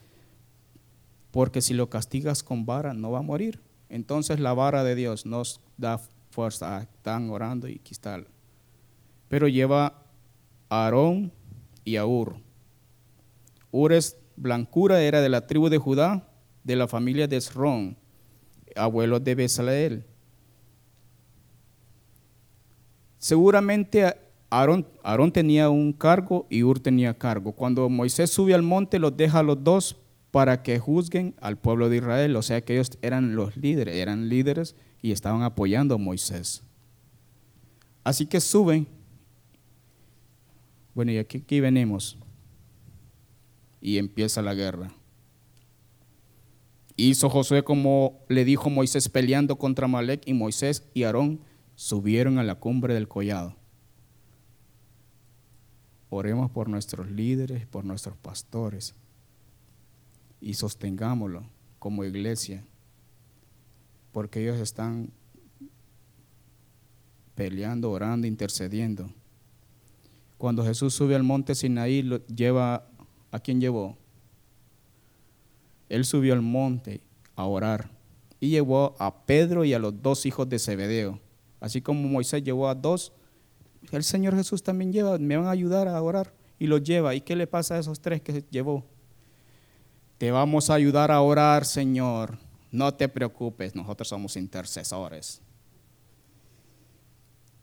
porque 1.29 1.61
si 1.61 1.75
lo 1.75 1.87
castigas 1.89 2.41
con 2.41 2.65
vara, 2.65 2.95
no 2.95 3.11
va 3.11 3.19
a 3.19 3.23
morir. 3.23 3.59
Entonces 3.91 4.39
la 4.39 4.53
vara 4.53 4.85
de 4.85 4.95
Dios 4.95 5.25
nos 5.25 5.59
da 5.77 5.99
fuerza. 6.29 6.81
Están 6.81 7.29
orando 7.29 7.67
y 7.67 7.81
está. 7.89 8.23
Pero 9.27 9.49
lleva 9.49 10.05
a 10.69 10.85
Aarón 10.85 11.31
y 11.83 11.97
a 11.97 12.05
Ur. 12.05 12.37
Ur 13.69 13.91
es 13.91 14.17
blancura, 14.37 15.01
era 15.01 15.21
de 15.21 15.27
la 15.27 15.45
tribu 15.45 15.67
de 15.67 15.77
Judá, 15.77 16.27
de 16.63 16.75
la 16.77 16.87
familia 16.87 17.27
de 17.27 17.37
Esrón, 17.37 17.97
abuelo 18.75 19.19
de 19.19 19.35
Besaleel. 19.35 20.05
Seguramente 23.17 24.15
Aarón, 24.49 25.31
tenía 25.33 25.69
un 25.69 25.91
cargo 25.91 26.47
y 26.49 26.63
Ur 26.63 26.79
tenía 26.79 27.13
cargo. 27.17 27.51
Cuando 27.51 27.89
Moisés 27.89 28.29
sube 28.29 28.53
al 28.53 28.63
monte, 28.63 28.99
los 28.99 29.15
deja 29.15 29.39
a 29.39 29.43
los 29.43 29.61
dos 29.61 29.97
para 30.31 30.63
que 30.63 30.79
juzguen 30.79 31.35
al 31.41 31.57
pueblo 31.57 31.89
de 31.89 31.97
Israel. 31.97 32.35
O 32.35 32.41
sea 32.41 32.61
que 32.61 32.73
ellos 32.73 32.97
eran 33.01 33.35
los 33.35 33.57
líderes, 33.57 33.95
eran 33.95 34.29
líderes 34.29 34.75
y 35.01 35.11
estaban 35.11 35.43
apoyando 35.43 35.95
a 35.95 35.97
Moisés. 35.97 36.63
Así 38.03 38.25
que 38.25 38.39
suben. 38.39 38.87
Bueno, 40.95 41.11
y 41.11 41.17
aquí, 41.17 41.59
venimos 41.59 42.17
y 43.79 43.97
empieza 43.97 44.41
la 44.41 44.53
guerra. 44.53 44.93
Hizo 46.97 47.29
Josué 47.29 47.63
como 47.63 48.19
le 48.27 48.45
dijo 48.45 48.69
Moisés 48.69 49.09
peleando 49.09 49.57
contra 49.57 49.87
Malek 49.87 50.23
y 50.25 50.33
Moisés 50.33 50.89
y 50.93 51.03
Aarón 51.03 51.41
subieron 51.75 52.37
a 52.37 52.43
la 52.43 52.55
cumbre 52.55 52.93
del 52.93 53.07
collado. 53.07 53.55
Oremos 56.09 56.51
por 56.51 56.67
nuestros 56.67 57.09
líderes, 57.09 57.65
por 57.65 57.85
nuestros 57.85 58.17
pastores 58.17 58.95
y 60.41 60.55
sostengámoslo 60.55 61.43
como 61.79 62.03
iglesia, 62.03 62.65
porque 64.11 64.41
ellos 64.41 64.59
están 64.59 65.11
peleando, 67.35 67.91
orando, 67.91 68.27
intercediendo. 68.27 69.09
Cuando 70.37 70.65
Jesús 70.65 70.93
sube 70.93 71.15
al 71.15 71.23
monte 71.23 71.55
Sinaí, 71.55 72.01
lo 72.01 72.25
lleva 72.25 72.91
¿A 73.31 73.39
quién 73.39 73.61
llevó? 73.61 73.97
Él 75.87 76.05
subió 76.05 76.33
al 76.33 76.41
monte 76.41 77.01
a 77.35 77.45
orar 77.45 77.89
y 78.39 78.49
llevó 78.49 78.95
a 78.99 79.25
Pedro 79.25 79.63
y 79.63 79.73
a 79.73 79.79
los 79.79 80.01
dos 80.01 80.25
hijos 80.25 80.47
de 80.49 80.59
Zebedeo. 80.59 81.19
Así 81.59 81.81
como 81.81 82.07
Moisés 82.07 82.43
llevó 82.43 82.67
a 82.67 82.75
dos, 82.75 83.13
el 83.91 84.03
Señor 84.03 84.35
Jesús 84.35 84.63
también 84.63 84.91
lleva, 84.91 85.17
me 85.17 85.37
van 85.37 85.47
a 85.47 85.51
ayudar 85.51 85.87
a 85.87 86.01
orar 86.01 86.33
y 86.59 86.67
los 86.67 86.83
lleva. 86.83 87.15
¿Y 87.15 87.21
qué 87.21 87.35
le 87.35 87.47
pasa 87.47 87.75
a 87.75 87.79
esos 87.79 88.01
tres 88.01 88.21
que 88.21 88.43
llevó? 88.49 88.85
Te 90.21 90.29
vamos 90.29 90.69
a 90.69 90.75
ayudar 90.75 91.09
a 91.09 91.19
orar, 91.19 91.65
Señor. 91.65 92.37
No 92.69 92.93
te 92.93 93.09
preocupes, 93.09 93.73
nosotros 93.73 94.07
somos 94.07 94.37
intercesores. 94.37 95.41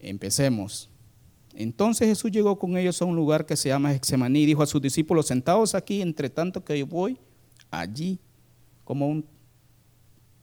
Empecemos. 0.01 0.91
Entonces 1.55 2.09
Jesús 2.09 2.33
llegó 2.33 2.59
con 2.59 2.77
ellos 2.77 3.01
a 3.01 3.05
un 3.05 3.15
lugar 3.15 3.47
que 3.47 3.57
se 3.57 3.69
llama 3.69 3.95
Hexemaní 3.95 4.41
y 4.41 4.47
dijo 4.47 4.65
a 4.65 4.67
sus 4.67 4.83
discípulos, 4.83 5.29
sentados 5.29 5.77
aquí, 5.77 6.03
entre 6.03 6.31
tanto 6.31 6.65
que 6.65 6.77
yo 6.77 6.85
voy 6.85 7.17
allí, 7.71 8.19
como 8.83 9.07
un, 9.07 9.25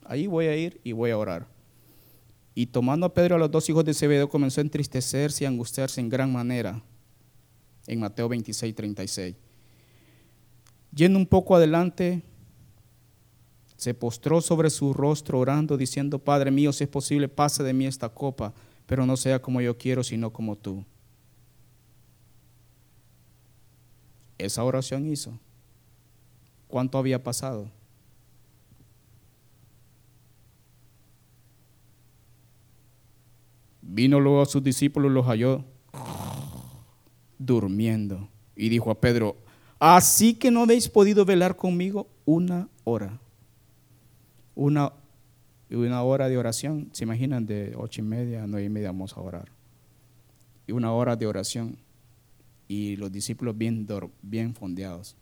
allí 0.02 0.26
voy 0.26 0.46
a 0.46 0.56
ir 0.56 0.80
y 0.84 0.92
voy 0.92 1.10
a 1.10 1.18
orar. 1.18 1.46
Y 2.54 2.64
tomando 2.64 3.04
a 3.04 3.12
Pedro 3.12 3.34
a 3.34 3.38
los 3.38 3.50
dos 3.50 3.68
hijos 3.68 3.84
de 3.84 3.92
Zebedeo 3.92 4.30
comenzó 4.30 4.62
a 4.62 4.64
entristecerse 4.64 5.44
y 5.44 5.46
angustiarse 5.46 6.00
en 6.00 6.08
gran 6.08 6.32
manera. 6.32 6.82
En 7.86 8.00
Mateo 8.00 8.26
26, 8.26 8.74
36. 8.74 9.36
Yendo 10.96 11.18
un 11.18 11.26
poco 11.26 11.54
adelante, 11.54 12.22
se 13.76 13.92
postró 13.92 14.40
sobre 14.40 14.70
su 14.70 14.94
rostro 14.94 15.38
orando, 15.38 15.76
diciendo, 15.76 16.18
Padre 16.18 16.50
mío, 16.50 16.72
si 16.72 16.84
es 16.84 16.88
posible, 16.88 17.28
pase 17.28 17.62
de 17.62 17.74
mí 17.74 17.84
esta 17.84 18.08
copa, 18.08 18.54
pero 18.86 19.04
no 19.04 19.18
sea 19.18 19.42
como 19.42 19.60
yo 19.60 19.76
quiero, 19.76 20.02
sino 20.02 20.32
como 20.32 20.56
tú. 20.56 20.86
Esa 24.38 24.64
oración 24.64 25.06
hizo. 25.06 25.38
¿Cuánto 26.66 26.96
había 26.96 27.22
pasado? 27.22 27.70
Vino 33.82 34.18
luego 34.18 34.40
a 34.40 34.46
sus 34.46 34.64
discípulos, 34.64 35.12
los 35.12 35.26
halló 35.26 35.62
durmiendo. 37.38 38.30
Y 38.56 38.70
dijo 38.70 38.90
a 38.90 38.98
Pedro, 38.98 39.36
así 39.94 40.34
que 40.34 40.50
no 40.50 40.62
habéis 40.62 40.88
podido 40.88 41.24
velar 41.24 41.56
conmigo 41.56 42.08
una 42.24 42.68
hora. 42.84 43.20
Una, 44.54 44.92
una 45.70 46.02
hora 46.02 46.28
de 46.28 46.38
oración. 46.38 46.88
¿Se 46.92 47.04
imaginan? 47.04 47.46
De 47.46 47.74
ocho 47.76 48.00
y 48.00 48.04
media 48.04 48.44
a 48.44 48.46
nueve 48.46 48.66
y 48.66 48.68
media 48.70 48.88
vamos 48.88 49.16
a 49.16 49.20
orar. 49.20 49.48
Y 50.66 50.72
una 50.72 50.92
hora 50.92 51.14
de 51.14 51.26
oración 51.26 51.78
y 52.68 52.96
los 52.96 53.12
discípulos 53.12 53.56
bien, 53.56 53.86
bien 54.22 54.54
fondeados. 54.54 55.16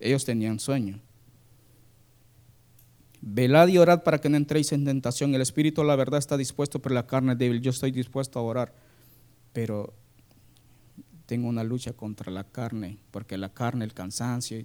Ellos 0.00 0.24
tenían 0.24 0.58
sueño. 0.58 1.00
Velad 3.20 3.68
y 3.68 3.78
orad 3.78 4.02
para 4.02 4.18
que 4.18 4.28
no 4.28 4.36
entréis 4.36 4.72
en 4.72 4.84
tentación. 4.84 5.34
El 5.34 5.40
espíritu, 5.40 5.82
la 5.84 5.96
verdad, 5.96 6.18
está 6.18 6.36
dispuesto, 6.36 6.80
pero 6.82 6.94
la 6.94 7.06
carne 7.06 7.32
es 7.32 7.38
débil. 7.38 7.60
Yo 7.60 7.70
estoy 7.70 7.90
dispuesto 7.90 8.38
a 8.38 8.42
orar, 8.42 8.74
pero 9.52 9.94
tengo 11.26 11.48
una 11.48 11.64
lucha 11.64 11.92
contra 11.92 12.30
la 12.30 12.44
carne, 12.44 12.98
porque 13.10 13.38
la 13.38 13.52
carne, 13.52 13.84
el 13.84 13.94
cansancio. 13.94 14.64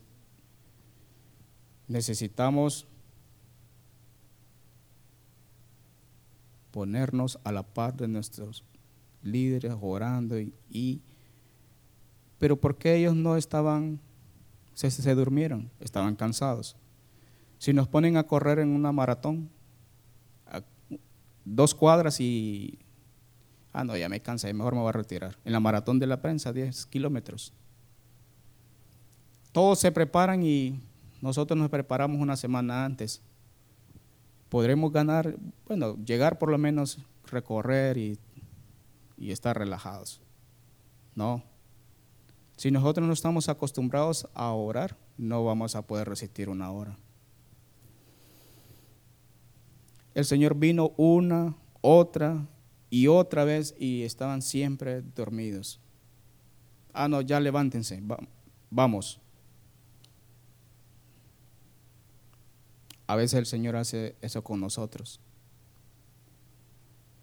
Necesitamos 1.88 2.88
ponernos 6.72 7.40
a 7.44 7.52
la 7.52 7.64
par 7.64 7.96
de 7.96 8.08
nuestros 8.08 8.64
líderes 9.24 9.76
orando 9.80 10.40
y 10.40 11.02
pero 12.40 12.60
¿por 12.60 12.78
qué 12.78 12.96
ellos 12.96 13.16
no 13.16 13.36
estaban, 13.36 14.00
se, 14.74 14.90
se 14.90 15.14
durmieron? 15.14 15.70
Estaban 15.80 16.16
cansados. 16.16 16.78
Si 17.60 17.74
nos 17.74 17.90
ponen 17.90 18.16
a 18.16 18.24
correr 18.24 18.60
en 18.60 18.70
una 18.70 18.94
maratón, 18.94 19.50
dos 21.44 21.76
cuadras 21.76 22.22
y, 22.22 22.80
ah, 23.74 23.84
no, 23.84 23.96
ya 23.98 24.10
me 24.10 24.22
cansé, 24.22 24.54
mejor 24.54 24.76
me 24.76 24.82
voy 24.82 24.90
a 24.90 24.94
retirar. 24.94 25.38
En 25.46 25.54
la 25.54 25.60
maratón 25.60 26.00
de 26.00 26.08
la 26.08 26.22
prensa, 26.22 26.54
10 26.54 26.86
kilómetros. 26.88 27.54
Todos 29.52 29.80
se 29.80 29.92
preparan 29.92 30.44
y 30.44 30.80
nosotros 31.22 31.58
nos 31.58 31.70
preparamos 31.70 32.22
una 32.22 32.36
semana 32.36 32.86
antes. 32.86 33.22
Podremos 34.50 34.92
ganar, 34.92 35.36
bueno, 35.68 35.98
llegar 36.06 36.40
por 36.40 36.50
lo 36.50 36.58
menos, 36.58 37.00
recorrer 37.26 37.98
y, 37.98 38.20
y 39.18 39.32
estar 39.32 39.58
relajados. 39.58 40.22
No, 41.16 41.44
si 42.60 42.72
nosotros 42.72 43.08
no 43.08 43.14
estamos 43.14 43.48
acostumbrados 43.48 44.28
a 44.34 44.52
orar, 44.52 44.98
no 45.18 45.46
vamos 45.46 45.78
a 45.78 45.82
poder 45.82 46.10
resistir 46.10 46.50
una 46.50 46.70
hora. 46.72 46.98
El 50.14 50.26
Señor 50.26 50.56
vino 50.56 50.92
una, 50.98 51.56
otra 51.80 52.46
y 52.90 53.08
otra 53.08 53.44
vez 53.44 53.76
y 53.78 54.04
estaban 54.04 54.42
siempre 54.42 55.02
dormidos. 55.02 55.80
Ah, 56.94 57.08
no, 57.08 57.22
ya 57.22 57.40
levántense, 57.40 58.02
vamos. 58.70 59.20
A 63.08 63.16
veces 63.16 63.40
el 63.40 63.46
Señor 63.46 63.76
hace 63.76 64.16
eso 64.22 64.44
con 64.44 64.60
nosotros. 64.60 65.20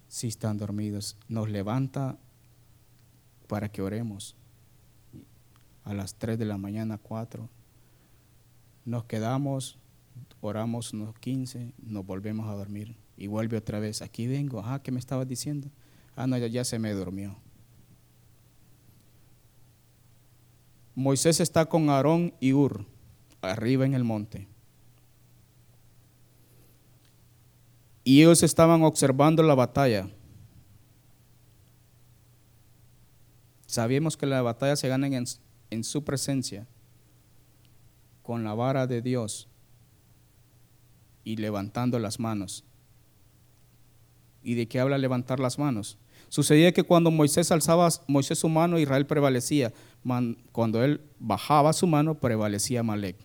Si 0.08 0.28
están 0.28 0.56
dormidos, 0.56 1.16
nos 1.28 1.48
levanta 1.48 2.18
para 3.48 3.68
que 3.68 3.82
oremos 3.82 4.36
a 5.84 5.94
las 5.94 6.16
3 6.16 6.38
de 6.38 6.44
la 6.44 6.58
mañana, 6.58 6.98
4. 6.98 7.48
Nos 8.84 9.04
quedamos, 9.04 9.78
oramos 10.40 10.92
unos 10.92 11.16
15, 11.18 11.72
nos 11.78 12.06
volvemos 12.06 12.48
a 12.48 12.54
dormir 12.54 12.96
y 13.16 13.26
vuelve 13.28 13.56
otra 13.56 13.80
vez. 13.80 14.02
Aquí 14.02 14.26
vengo, 14.26 14.60
ajá, 14.60 14.82
¿qué 14.82 14.92
me 14.92 14.98
estabas 14.98 15.26
diciendo? 15.28 15.70
Ah, 16.14 16.26
no, 16.26 16.36
ya, 16.38 16.46
ya 16.46 16.64
se 16.64 16.78
me 16.78 16.92
durmió. 16.92 17.36
Moisés 20.94 21.40
está 21.40 21.66
con 21.66 21.90
Aarón 21.90 22.34
y 22.40 22.52
Ur, 22.52 22.86
arriba 23.42 23.84
en 23.84 23.94
el 23.94 24.04
monte. 24.04 24.48
Y 28.04 28.20
ellos 28.22 28.42
estaban 28.42 28.82
observando 28.82 29.42
la 29.42 29.54
batalla. 29.54 30.08
Sabíamos 33.66 34.16
que 34.16 34.26
la 34.26 34.42
batalla 34.42 34.76
se 34.76 34.88
gana 34.88 35.06
en, 35.08 35.24
en 35.70 35.84
su 35.84 36.04
presencia. 36.04 36.66
con 38.22 38.42
la 38.42 38.54
vara 38.54 38.88
de 38.88 39.02
Dios 39.02 39.48
y 41.22 41.36
levantando 41.36 41.98
las 42.00 42.18
manos. 42.18 42.64
¿Y 44.46 44.54
de 44.54 44.68
qué 44.68 44.78
habla 44.78 44.96
levantar 44.96 45.40
las 45.40 45.58
manos? 45.58 45.98
Sucedía 46.28 46.70
que 46.70 46.84
cuando 46.84 47.10
Moisés 47.10 47.50
alzaba 47.50 47.88
Moisés 48.06 48.38
su 48.38 48.48
mano, 48.48 48.78
Israel 48.78 49.04
prevalecía. 49.04 49.72
Cuando 50.52 50.84
él 50.84 51.00
bajaba 51.18 51.72
su 51.72 51.88
mano, 51.88 52.14
prevalecía 52.14 52.84
Malek. 52.84 53.16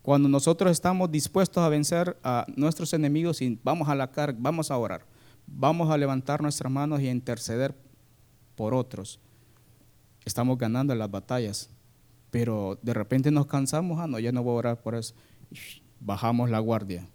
Cuando 0.00 0.28
nosotros 0.28 0.70
estamos 0.70 1.10
dispuestos 1.10 1.64
a 1.64 1.68
vencer 1.68 2.16
a 2.22 2.46
nuestros 2.54 2.92
enemigos 2.92 3.42
y 3.42 3.58
vamos 3.64 3.88
a 3.88 3.96
la 3.96 4.12
carga, 4.12 4.38
vamos 4.40 4.70
a 4.70 4.78
orar, 4.78 5.04
vamos 5.44 5.90
a 5.90 5.98
levantar 5.98 6.40
nuestras 6.40 6.70
manos 6.70 7.00
y 7.00 7.08
a 7.08 7.10
interceder 7.10 7.74
por 8.54 8.74
otros, 8.74 9.18
estamos 10.24 10.56
ganando 10.56 10.94
las 10.94 11.10
batallas. 11.10 11.68
Pero 12.30 12.78
de 12.80 12.94
repente 12.94 13.32
nos 13.32 13.46
cansamos, 13.46 13.98
ah, 13.98 14.06
no, 14.06 14.20
ya 14.20 14.30
no 14.30 14.44
voy 14.44 14.52
a 14.52 14.58
orar 14.58 14.82
por 14.82 14.94
eso. 14.94 15.16
Bajamos 15.98 16.48
la 16.48 16.60
guardia. 16.60 17.08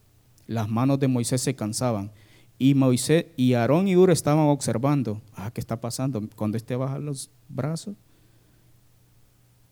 Las 0.45 0.67
manos 0.67 0.99
de 0.99 1.07
Moisés 1.07 1.41
se 1.41 1.55
cansaban. 1.55 2.11
Y 2.59 2.73
Moisés 2.73 3.27
y 3.35 3.53
Aarón 3.53 3.87
y 3.87 3.95
Ur 3.95 4.09
estaban 4.09 4.47
observando, 4.47 5.21
ah, 5.35 5.51
¿qué 5.51 5.61
está 5.61 5.79
pasando? 5.79 6.27
Cuando 6.35 6.57
este 6.57 6.75
baja 6.75 6.97
los 6.97 7.29
brazos, 7.47 7.95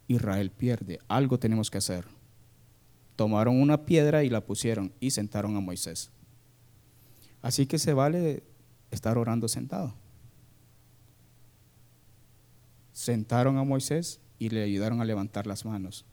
Israel 0.08 0.52
pierde. 0.52 1.00
Algo 1.08 1.40
tenemos 1.40 1.72
que 1.72 1.80
hacer. 1.80 2.06
Tomaron 3.16 3.60
una 3.60 3.86
piedra 3.86 4.24
y 4.24 4.30
la 4.30 4.46
pusieron 4.46 4.92
y 5.00 5.12
sentaron 5.12 5.56
a 5.56 5.62
Moisés. 5.62 6.12
Así 7.42 7.66
que 7.66 7.80
se 7.80 7.94
vale 7.94 8.44
estar 8.92 9.18
orando 9.18 9.48
sentado. 9.48 9.94
Sentaron 12.92 13.58
a 13.58 13.64
Moisés 13.64 14.20
y 14.40 14.50
le 14.50 14.64
ayudaron 14.64 15.02
a 15.02 15.06
levantar 15.06 15.48
las 15.48 15.66
manos. 15.66 16.06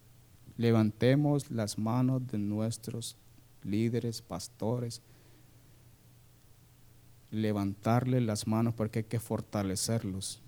Levantemos 0.57 1.51
las 1.51 1.79
manos 1.79 2.27
de 2.27 2.39
nuestros 2.39 3.17
líderes, 3.63 4.23
pastores. 4.23 5.03
Levantarle 7.33 8.21
las 8.21 8.47
manos 8.47 8.75
porque 8.75 9.01
hay 9.01 9.05
que 9.07 9.18
fortalecerlos. 9.18 10.42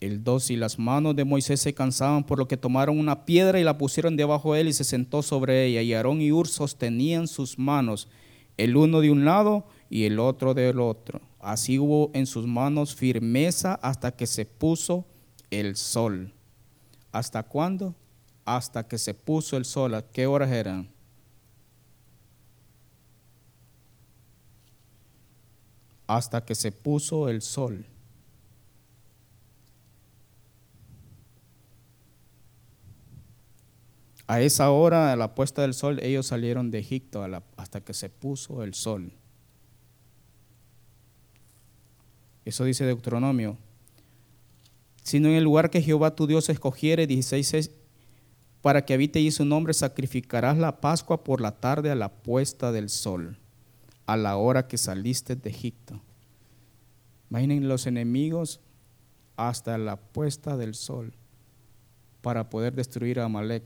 El 0.00 0.22
2 0.22 0.50
y 0.52 0.56
las 0.56 0.78
manos 0.78 1.16
de 1.16 1.24
Moisés 1.24 1.60
se 1.60 1.74
cansaban 1.74 2.24
por 2.24 2.38
lo 2.38 2.46
que 2.46 2.56
tomaron 2.56 2.98
una 2.98 3.24
piedra 3.24 3.60
y 3.60 3.64
la 3.64 3.78
pusieron 3.78 4.16
debajo 4.16 4.54
de 4.54 4.60
él 4.60 4.68
y 4.68 4.72
se 4.72 4.84
sentó 4.84 5.22
sobre 5.22 5.66
ella. 5.66 5.82
Y 5.82 5.92
Aarón 5.92 6.22
y 6.22 6.30
Ur 6.30 6.46
sostenían 6.46 7.26
sus 7.26 7.58
manos, 7.58 8.08
el 8.56 8.76
uno 8.76 9.00
de 9.00 9.10
un 9.10 9.24
lado 9.24 9.66
y 9.90 10.04
el 10.04 10.20
otro 10.20 10.54
del 10.54 10.80
otro. 10.80 11.20
Así 11.40 11.78
hubo 11.78 12.10
en 12.14 12.26
sus 12.26 12.46
manos 12.46 12.94
firmeza 12.94 13.74
hasta 13.74 14.12
que 14.12 14.26
se 14.26 14.46
puso 14.46 15.04
el 15.50 15.76
sol. 15.76 16.32
¿Hasta 17.12 17.42
cuándo? 17.42 17.94
Hasta 18.44 18.86
que 18.86 18.98
se 18.98 19.14
puso 19.14 19.56
el 19.56 19.64
sol. 19.64 19.94
¿A 19.94 20.02
qué 20.02 20.26
horas 20.26 20.50
eran? 20.50 20.90
Hasta 26.06 26.44
que 26.44 26.54
se 26.54 26.72
puso 26.72 27.28
el 27.28 27.42
sol. 27.42 27.84
A 34.26 34.42
esa 34.42 34.70
hora, 34.70 35.12
a 35.12 35.16
la 35.16 35.34
puesta 35.34 35.62
del 35.62 35.72
sol, 35.72 36.00
ellos 36.02 36.26
salieron 36.26 36.70
de 36.70 36.78
Egipto 36.78 37.24
hasta 37.56 37.80
que 37.80 37.94
se 37.94 38.10
puso 38.10 38.62
el 38.62 38.74
sol. 38.74 39.10
Eso 42.44 42.64
dice 42.64 42.84
Deuteronomio. 42.84 43.56
Sino 45.08 45.28
en 45.28 45.34
el 45.34 45.44
lugar 45.44 45.70
que 45.70 45.80
Jehová 45.80 46.14
tu 46.14 46.26
Dios 46.26 46.48
escogiere, 46.48 47.06
16, 47.06 47.70
para 48.60 48.84
que 48.84 48.94
habite 48.94 49.18
allí 49.18 49.30
su 49.30 49.44
nombre, 49.44 49.72
sacrificarás 49.72 50.58
la 50.58 50.80
Pascua 50.80 51.24
por 51.24 51.40
la 51.40 51.52
tarde 51.52 51.90
a 51.90 51.94
la 51.94 52.12
puesta 52.12 52.72
del 52.72 52.90
sol, 52.90 53.38
a 54.06 54.16
la 54.16 54.36
hora 54.36 54.68
que 54.68 54.76
saliste 54.76 55.36
de 55.36 55.50
Egipto. 55.50 56.00
Imaginen 57.30 57.68
los 57.68 57.86
enemigos 57.86 58.60
hasta 59.36 59.78
la 59.78 59.96
puesta 59.96 60.56
del 60.56 60.74
sol 60.74 61.14
para 62.20 62.50
poder 62.50 62.74
destruir 62.74 63.20
a 63.20 63.24
Amalek 63.24 63.62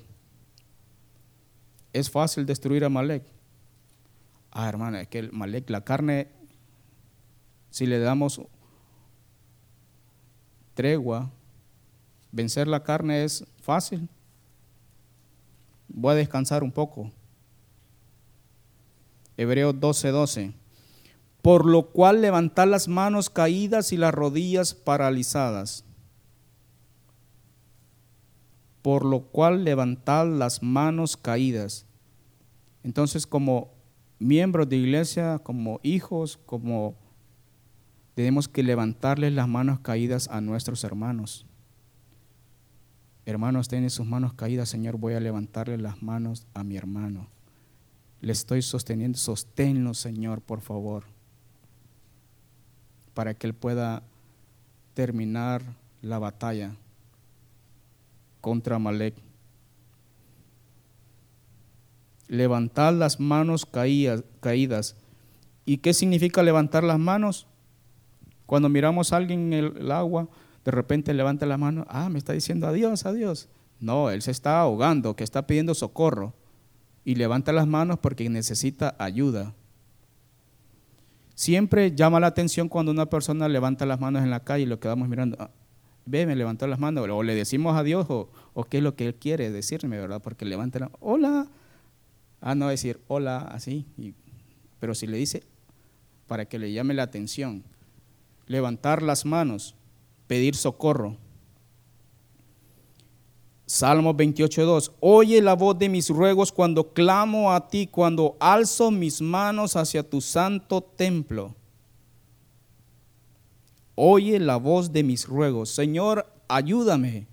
es 1.92 2.11
fácil 2.11 2.46
destruir 2.46 2.85
a 2.85 2.88
Malek. 2.88 3.24
Ah, 4.50 4.68
hermana, 4.68 5.02
es 5.02 5.09
que 5.09 5.22
Malek, 5.31 5.68
la 5.70 5.85
carne, 5.85 6.28
si 7.70 7.87
le 7.87 7.98
damos 7.98 8.40
tregua, 10.74 11.30
vencer 12.30 12.68
la 12.68 12.82
carne 12.82 13.24
es 13.24 13.44
fácil. 13.61 14.08
Voy 15.88 16.12
a 16.12 16.16
descansar 16.16 16.62
un 16.62 16.72
poco. 16.72 17.11
Hebreos 19.37 19.74
12:12. 19.74 20.11
12. 20.12 20.52
Por 21.42 21.66
lo 21.66 21.88
cual 21.90 22.20
levantar 22.20 22.68
las 22.68 22.87
manos 22.87 23.28
caídas 23.28 23.92
y 23.92 23.96
las 23.96 24.14
rodillas 24.14 24.74
paralizadas 24.74 25.85
por 28.82 29.04
lo 29.04 29.20
cual 29.20 29.64
levantad 29.64 30.26
las 30.26 30.62
manos 30.62 31.16
caídas. 31.16 31.87
Entonces, 32.82 33.26
como 33.26 33.70
miembros 34.18 34.68
de 34.68 34.76
iglesia, 34.76 35.38
como 35.38 35.78
hijos, 35.85 36.38
como 36.44 36.96
tenemos 38.14 38.48
que 38.48 38.62
levantarles 38.62 39.33
las 39.33 39.48
manos 39.48 39.81
caídas 39.81 40.29
a 40.29 40.40
nuestros 40.40 40.85
hermanos. 40.85 41.46
Hermanos, 43.25 43.68
tienen 43.68 43.90
sus 43.90 44.07
manos 44.07 44.35
caídas, 44.35 44.68
Señor, 44.68 44.98
voy 44.98 45.14
a 45.14 45.20
levantarle 45.20 45.79
las 45.79 46.03
manos 46.03 46.46
a 46.55 46.64
mi 46.64 46.77
hermano. 46.77 47.29
Le 48.20 48.33
estoy 48.33 48.62
sosteniendo, 48.62 49.18
sosténlo, 49.18 49.94
Señor, 49.94 50.42
por 50.42 50.61
favor, 50.61 51.05
para 53.14 53.35
que 53.35 53.46
él 53.46 53.55
pueda 53.55 54.03
terminar 54.94 55.62
la 56.03 56.18
batalla 56.18 56.77
contra 58.40 58.79
Malek. 58.79 59.14
Levantar 62.29 62.94
las 62.94 63.20
manos 63.20 63.66
caídas. 63.66 64.96
¿Y 65.64 65.79
qué 65.79 65.94
significa 65.94 66.42
levantar 66.42 66.83
las 66.83 66.98
manos? 66.98 67.46
Cuando 68.52 68.68
miramos 68.68 69.14
a 69.14 69.16
alguien 69.16 69.54
en 69.54 69.64
el 69.78 69.90
agua, 69.90 70.28
de 70.62 70.72
repente 70.72 71.14
levanta 71.14 71.46
la 71.46 71.56
mano, 71.56 71.86
ah, 71.88 72.10
me 72.10 72.18
está 72.18 72.34
diciendo 72.34 72.66
adiós, 72.66 73.06
adiós. 73.06 73.48
No, 73.80 74.10
él 74.10 74.20
se 74.20 74.30
está 74.30 74.60
ahogando, 74.60 75.16
que 75.16 75.24
está 75.24 75.46
pidiendo 75.46 75.72
socorro. 75.74 76.34
Y 77.02 77.14
levanta 77.14 77.50
las 77.54 77.66
manos 77.66 77.98
porque 78.00 78.28
necesita 78.28 78.94
ayuda. 78.98 79.54
Siempre 81.34 81.94
llama 81.94 82.20
la 82.20 82.26
atención 82.26 82.68
cuando 82.68 82.92
una 82.92 83.06
persona 83.06 83.48
levanta 83.48 83.86
las 83.86 83.98
manos 83.98 84.22
en 84.22 84.28
la 84.28 84.40
calle 84.40 84.64
y 84.64 84.66
lo 84.66 84.78
quedamos 84.78 85.08
mirando. 85.08 85.38
Ah, 85.40 85.50
ve, 86.04 86.26
me 86.26 86.36
levantó 86.36 86.66
las 86.66 86.78
manos, 86.78 87.08
o 87.08 87.22
le 87.22 87.34
decimos 87.34 87.74
adiós, 87.74 88.04
o, 88.10 88.28
o 88.52 88.64
qué 88.64 88.76
es 88.76 88.82
lo 88.82 88.94
que 88.96 89.06
él 89.06 89.14
quiere 89.14 89.50
decirme, 89.50 89.98
¿verdad? 89.98 90.20
Porque 90.20 90.44
levanta 90.44 90.78
la 90.78 90.90
hola, 91.00 91.46
ah, 92.42 92.54
no 92.54 92.68
decir 92.68 93.00
hola 93.08 93.38
así, 93.38 93.86
pero 94.78 94.94
si 94.94 95.06
le 95.06 95.16
dice, 95.16 95.42
para 96.26 96.44
que 96.44 96.58
le 96.58 96.70
llame 96.70 96.92
la 96.92 97.04
atención, 97.04 97.64
levantar 98.46 99.02
las 99.02 99.24
manos, 99.24 99.74
pedir 100.26 100.55
socorro. 100.55 101.16
Salmo 103.66 104.14
28.2, 104.14 104.92
oye 105.00 105.40
la 105.40 105.55
voz 105.55 105.78
de 105.78 105.88
mis 105.88 106.11
ruegos 106.11 106.52
cuando 106.52 106.92
clamo 106.92 107.52
a 107.52 107.68
ti, 107.68 107.87
cuando 107.87 108.37
alzo 108.38 108.90
mis 108.90 109.22
manos 109.22 109.76
hacia 109.76 110.09
tu 110.09 110.20
santo 110.20 110.83
templo. 110.83 111.55
Oye 113.94 114.38
la 114.38 114.57
voz 114.57 114.92
de 114.92 115.02
mis 115.02 115.26
ruegos. 115.26 115.70
Señor, 115.70 116.26
ayúdame 116.48 117.26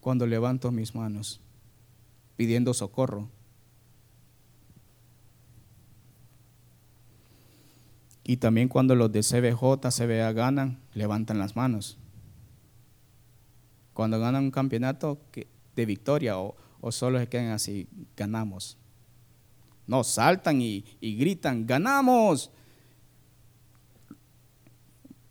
cuando 0.00 0.26
levanto 0.26 0.70
mis 0.70 0.94
manos 0.94 1.40
pidiendo 2.36 2.72
socorro. 2.74 3.28
Y 8.30 8.36
también 8.36 8.68
cuando 8.68 8.94
los 8.94 9.10
de 9.10 9.22
CBJ, 9.22 9.90
CBA 9.90 10.30
ganan, 10.30 10.78
levantan 10.94 11.40
las 11.40 11.56
manos. 11.56 11.98
Cuando 13.92 14.20
ganan 14.20 14.44
un 14.44 14.50
campeonato 14.52 15.18
de 15.74 15.84
victoria 15.84 16.38
o, 16.38 16.54
solo 16.92 17.18
se 17.18 17.28
quedan 17.28 17.48
así, 17.48 17.88
ganamos. 18.16 18.78
No, 19.88 20.04
saltan 20.04 20.62
y 20.62 20.84
gritan, 21.00 21.66
ganamos. 21.66 22.52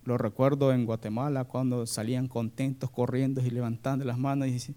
Lo 0.04 0.18
recuerdo 0.18 0.74
en 0.74 0.86
Guatemala 0.86 1.46
cuando 1.46 1.86
salían 1.86 2.28
contentos 2.28 2.92
corriendo 2.92 3.40
y 3.40 3.50
levantando 3.50 4.04
las 4.04 4.18
manos 4.18 4.50
y, 4.50 4.76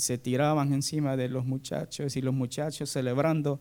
se 0.00 0.16
tiraban 0.16 0.72
encima 0.72 1.18
de 1.18 1.28
los 1.28 1.44
muchachos 1.44 2.16
y 2.16 2.22
los 2.22 2.32
muchachos 2.32 2.88
celebrando. 2.88 3.60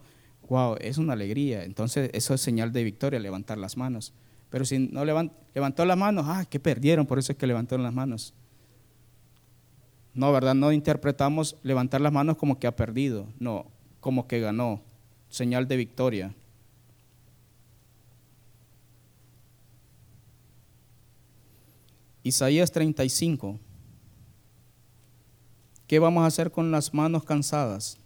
Wow, 0.51 0.75
es 0.81 0.97
una 0.97 1.13
alegría. 1.13 1.63
Entonces 1.63 2.09
eso 2.13 2.33
es 2.33 2.41
señal 2.41 2.73
de 2.73 2.83
victoria, 2.83 3.21
levantar 3.21 3.57
las 3.57 3.77
manos. 3.77 4.13
Pero 4.49 4.65
si 4.65 4.79
no 4.79 5.05
levantó 5.05 5.85
las 5.85 5.97
manos, 5.97 6.25
ah, 6.27 6.43
que 6.43 6.59
perdieron, 6.59 7.05
por 7.05 7.17
eso 7.19 7.31
es 7.31 7.37
que 7.37 7.47
levantaron 7.47 7.83
las 7.83 7.93
manos. 7.93 8.33
No, 10.13 10.29
¿verdad? 10.33 10.53
No 10.53 10.73
interpretamos 10.73 11.55
levantar 11.63 12.01
las 12.01 12.11
manos 12.11 12.35
como 12.35 12.59
que 12.59 12.67
ha 12.67 12.75
perdido, 12.75 13.29
no, 13.39 13.67
como 14.01 14.27
que 14.27 14.41
ganó, 14.41 14.81
señal 15.29 15.69
de 15.69 15.77
victoria. 15.77 16.35
Isaías 22.23 22.73
35. 22.73 23.57
¿Qué 25.87 25.97
vamos 25.99 26.23
a 26.23 26.27
hacer 26.27 26.51
con 26.51 26.71
las 26.71 26.93
manos 26.93 27.23
cansadas? 27.23 28.00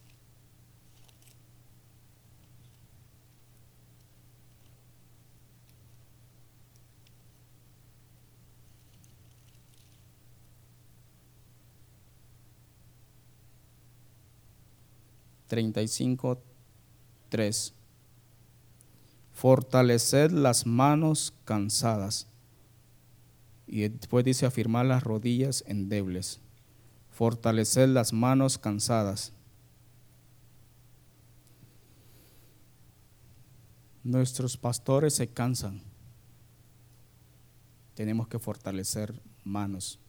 35, 15.48 16.42
3. 17.30 17.74
Fortaleced 19.34 20.32
las 20.32 20.66
manos 20.66 21.34
cansadas. 21.44 22.28
Y 23.68 23.88
después 23.88 24.24
dice 24.24 24.46
afirmar 24.46 24.86
las 24.86 25.04
rodillas 25.04 25.64
endebles. 25.68 26.40
Fortaleced 27.10 27.88
las 27.90 28.14
manos 28.14 28.58
cansadas. 28.58 29.34
Nuestros 34.04 34.56
pastores 34.56 35.16
se 35.16 35.28
cansan. 35.28 35.82
Tenemos 37.96 38.28
que 38.28 38.38
fortalecer 38.38 39.20
manos, 39.44 40.00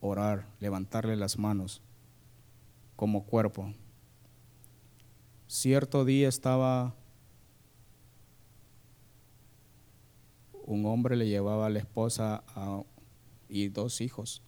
orar, 0.00 0.48
levantarle 0.58 1.14
las 1.14 1.38
manos 1.38 1.82
como 2.96 3.24
cuerpo. 3.24 3.72
Cierto 5.48 6.04
día 6.04 6.28
estaba 6.28 6.94
un 10.66 10.84
hombre 10.84 11.16
le 11.16 11.26
llevaba 11.26 11.66
a 11.66 11.70
la 11.70 11.78
esposa 11.78 12.44
y 13.48 13.68
dos 13.68 14.02
hijos 14.02 14.42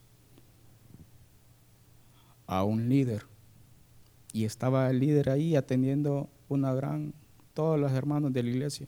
a 2.46 2.64
un 2.64 2.90
líder. 2.90 3.24
Y 4.34 4.44
estaba 4.44 4.90
el 4.90 5.00
líder 5.00 5.30
ahí 5.30 5.56
atendiendo 5.56 6.28
una 6.50 6.74
gran 6.74 7.14
todos 7.54 7.80
los 7.80 7.92
hermanos 7.92 8.34
de 8.34 8.42
la 8.42 8.50
iglesia. 8.50 8.86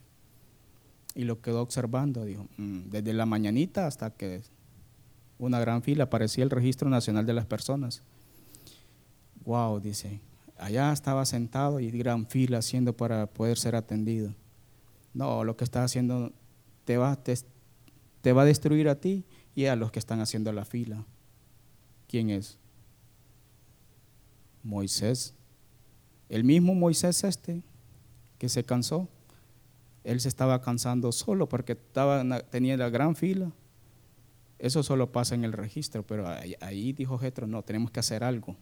Y 1.15 1.25
lo 1.25 1.41
quedó 1.41 1.63
observando 1.63 2.27
dijo 2.27 2.47
mm, 2.59 2.91
desde 2.91 3.15
la 3.15 3.25
mañanita 3.25 3.87
hasta 3.87 4.11
que 4.11 4.43
una 5.39 5.59
gran 5.61 5.83
fila 5.83 6.05
aparecía 6.05 6.45
el 6.45 6.51
registro 6.51 6.91
nacional 6.91 7.27
de 7.27 7.33
las 7.35 7.47
personas 7.47 8.03
wow 9.45 9.79
dice 9.81 10.21
allá 10.63 10.93
estaba 10.93 11.27
sentado 11.27 11.81
y 11.81 11.91
gran 11.91 12.27
fila 12.27 12.59
haciendo 12.59 12.97
para 12.97 13.27
poder 13.27 13.59
ser 13.59 13.75
atendido. 13.75 14.35
No, 15.13 15.45
lo 15.45 15.57
que 15.57 15.65
está 15.65 15.83
haciendo 15.83 16.33
te 16.85 16.97
va, 16.97 17.23
te, 17.23 18.33
va 18.33 18.43
a 18.43 18.45
destruir 18.45 18.89
a 18.89 19.01
ti 19.01 19.25
y 19.55 19.67
a 19.67 19.77
los 19.77 19.91
que 19.91 19.99
están 19.99 20.21
haciendo 20.21 20.53
la 20.53 20.65
fila. 20.65 21.05
¿Quién 22.09 22.31
es? 22.31 22.59
Moisés. 24.63 25.35
El 26.29 26.45
mismo 26.45 26.75
Moisés 26.75 27.25
este 27.25 27.63
que 28.39 28.49
se 28.49 28.65
cansó. 28.65 29.09
Él 30.05 30.21
se 30.21 30.29
estaba 30.29 30.61
cansando 30.61 31.13
solo 31.13 31.49
porque 31.49 31.73
estaba, 31.73 32.25
tenía 32.43 32.77
la 32.77 32.89
gran 32.89 33.17
fila. 33.17 33.53
Eso 34.59 34.83
solo 34.83 35.11
pasa 35.11 35.35
en 35.35 35.45
el 35.45 35.53
registro, 35.53 36.07
pero 36.07 36.29
ahí, 36.29 36.55
ahí 36.61 36.93
dijo 36.93 37.19
Jetro, 37.19 37.49
no, 37.49 37.63
tenemos 37.63 37.91
que 37.91 38.01
hacer 38.01 38.23
algo. 38.23 38.57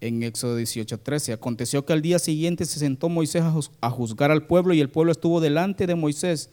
En 0.00 0.22
Éxodo 0.22 0.58
18:13. 0.58 1.32
Aconteció 1.32 1.84
que 1.84 1.92
al 1.92 2.02
día 2.02 2.18
siguiente 2.18 2.64
se 2.64 2.78
sentó 2.78 3.08
Moisés 3.08 3.42
a 3.80 3.90
juzgar 3.90 4.30
al 4.30 4.46
pueblo 4.46 4.74
y 4.74 4.80
el 4.80 4.90
pueblo 4.90 5.12
estuvo 5.12 5.40
delante 5.40 5.86
de 5.86 5.94
Moisés 5.94 6.50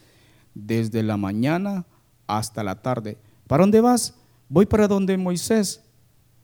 desde 0.53 1.03
la 1.03 1.17
mañana 1.17 1.85
hasta 2.27 2.63
la 2.63 2.81
tarde. 2.81 3.17
¿Para 3.47 3.63
dónde 3.63 3.81
vas? 3.81 4.15
Voy 4.49 4.65
para 4.65 4.87
donde 4.87 5.17
Moisés. 5.17 5.81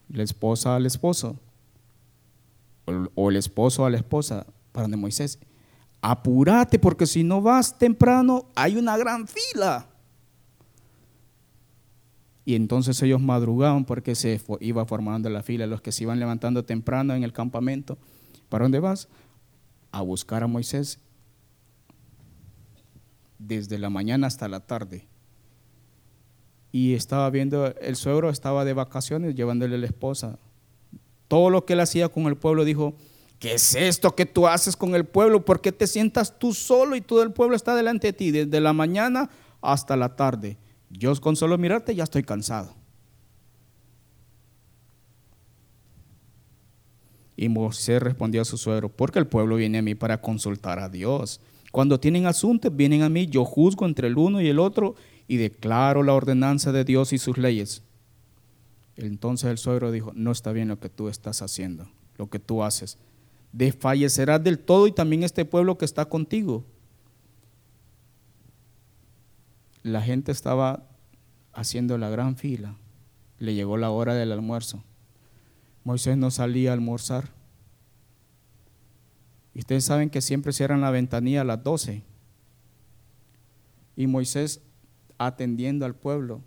La 0.09 0.23
esposa 0.23 0.75
al 0.75 0.85
esposo. 0.85 1.39
O 3.15 3.29
el 3.29 3.37
esposo 3.37 3.85
a 3.85 3.89
la 3.89 3.97
esposa. 3.97 4.45
Para 4.71 4.83
donde 4.83 4.97
Moisés. 4.97 5.39
Apúrate 6.01 6.79
porque 6.79 7.05
si 7.05 7.23
no 7.23 7.41
vas 7.41 7.77
temprano 7.77 8.45
hay 8.55 8.75
una 8.75 8.97
gran 8.97 9.27
fila. 9.27 9.87
Y 12.45 12.55
entonces 12.55 13.01
ellos 13.01 13.21
madrugaban 13.21 13.85
porque 13.85 14.15
se 14.15 14.41
iba 14.59 14.85
formando 14.85 15.29
la 15.29 15.43
fila, 15.43 15.65
los 15.65 15.81
que 15.81 15.91
se 15.91 16.03
iban 16.03 16.19
levantando 16.19 16.65
temprano 16.65 17.13
en 17.15 17.23
el 17.23 17.31
campamento. 17.31 17.97
¿Para 18.49 18.65
dónde 18.65 18.79
vas? 18.79 19.07
A 19.91 20.01
buscar 20.01 20.43
a 20.43 20.47
Moisés 20.47 20.99
desde 23.39 23.77
la 23.77 23.89
mañana 23.89 24.27
hasta 24.27 24.47
la 24.47 24.59
tarde. 24.59 25.07
Y 26.71 26.95
estaba 26.95 27.29
viendo, 27.29 27.67
el 27.79 27.95
suegro 27.95 28.29
estaba 28.29 28.65
de 28.65 28.73
vacaciones 28.73 29.35
llevándole 29.35 29.75
a 29.75 29.79
la 29.79 29.85
esposa. 29.85 30.39
Todo 31.27 31.49
lo 31.49 31.65
que 31.65 31.73
él 31.73 31.79
hacía 31.79 32.09
con 32.09 32.25
el 32.25 32.35
pueblo 32.35 32.65
dijo, 32.65 32.95
¿qué 33.39 33.53
es 33.53 33.75
esto 33.75 34.15
que 34.15 34.25
tú 34.25 34.47
haces 34.47 34.75
con 34.75 34.95
el 34.95 35.05
pueblo? 35.05 35.45
¿Por 35.45 35.61
qué 35.61 35.71
te 35.71 35.87
sientas 35.87 36.39
tú 36.39 36.53
solo 36.53 36.95
y 36.95 37.01
todo 37.01 37.21
el 37.23 37.31
pueblo 37.31 37.55
está 37.55 37.75
delante 37.75 38.07
de 38.07 38.13
ti 38.13 38.31
desde 38.31 38.59
la 38.59 38.73
mañana 38.73 39.29
hasta 39.61 39.95
la 39.95 40.15
tarde? 40.15 40.57
Yo 40.93 41.13
con 41.19 41.35
solo 41.35 41.57
mirarte 41.57 41.95
ya 41.95 42.03
estoy 42.03 42.23
cansado. 42.23 42.73
Y 47.35 47.49
Moisés 47.49 48.01
respondió 48.01 48.41
a 48.41 48.45
su 48.45 48.57
suegro, 48.57 48.89
porque 48.89 49.19
el 49.19 49.27
pueblo 49.27 49.55
viene 49.55 49.79
a 49.79 49.81
mí 49.81 49.95
para 49.95 50.21
consultar 50.21 50.79
a 50.79 50.87
Dios. 50.87 51.41
Cuando 51.71 51.99
tienen 51.99 52.27
asuntos, 52.27 52.75
vienen 52.75 53.01
a 53.01 53.09
mí, 53.09 53.25
yo 53.25 53.43
juzgo 53.43 53.87
entre 53.87 54.07
el 54.07 54.17
uno 54.17 54.39
y 54.39 54.47
el 54.47 54.59
otro 54.59 54.95
y 55.27 55.37
declaro 55.37 56.03
la 56.03 56.13
ordenanza 56.13 56.71
de 56.71 56.83
Dios 56.83 57.11
y 57.11 57.17
sus 57.17 57.39
leyes. 57.39 57.81
Entonces 58.95 59.49
el 59.49 59.57
suegro 59.57 59.91
dijo, 59.91 60.11
no 60.13 60.31
está 60.31 60.51
bien 60.51 60.67
lo 60.67 60.79
que 60.79 60.89
tú 60.89 61.09
estás 61.09 61.41
haciendo, 61.41 61.87
lo 62.17 62.29
que 62.29 62.37
tú 62.37 62.63
haces. 62.63 62.99
Desfallecerás 63.51 64.43
del 64.43 64.59
todo 64.59 64.85
y 64.85 64.91
también 64.91 65.23
este 65.23 65.45
pueblo 65.45 65.79
que 65.79 65.85
está 65.85 66.05
contigo 66.05 66.63
la 69.83 70.01
gente 70.01 70.31
estaba 70.31 70.87
haciendo 71.51 71.97
la 71.97 72.09
gran 72.09 72.37
fila. 72.37 72.77
Le 73.37 73.53
llegó 73.53 73.77
la 73.77 73.91
hora 73.91 74.15
del 74.15 74.31
almuerzo. 74.31 74.83
Moisés 75.83 76.17
no 76.17 76.31
salía 76.31 76.71
a 76.71 76.73
almorzar. 76.73 77.29
Ustedes 79.53 79.83
saben 79.83 80.09
que 80.09 80.21
siempre 80.21 80.53
cierran 80.53 80.81
la 80.81 80.89
ventanilla 80.89 81.41
a 81.41 81.45
las 81.45 81.61
12. 81.61 82.01
Y 83.95 84.07
Moisés 84.07 84.61
atendiendo 85.17 85.85
al 85.85 85.95
pueblo. 85.95 86.41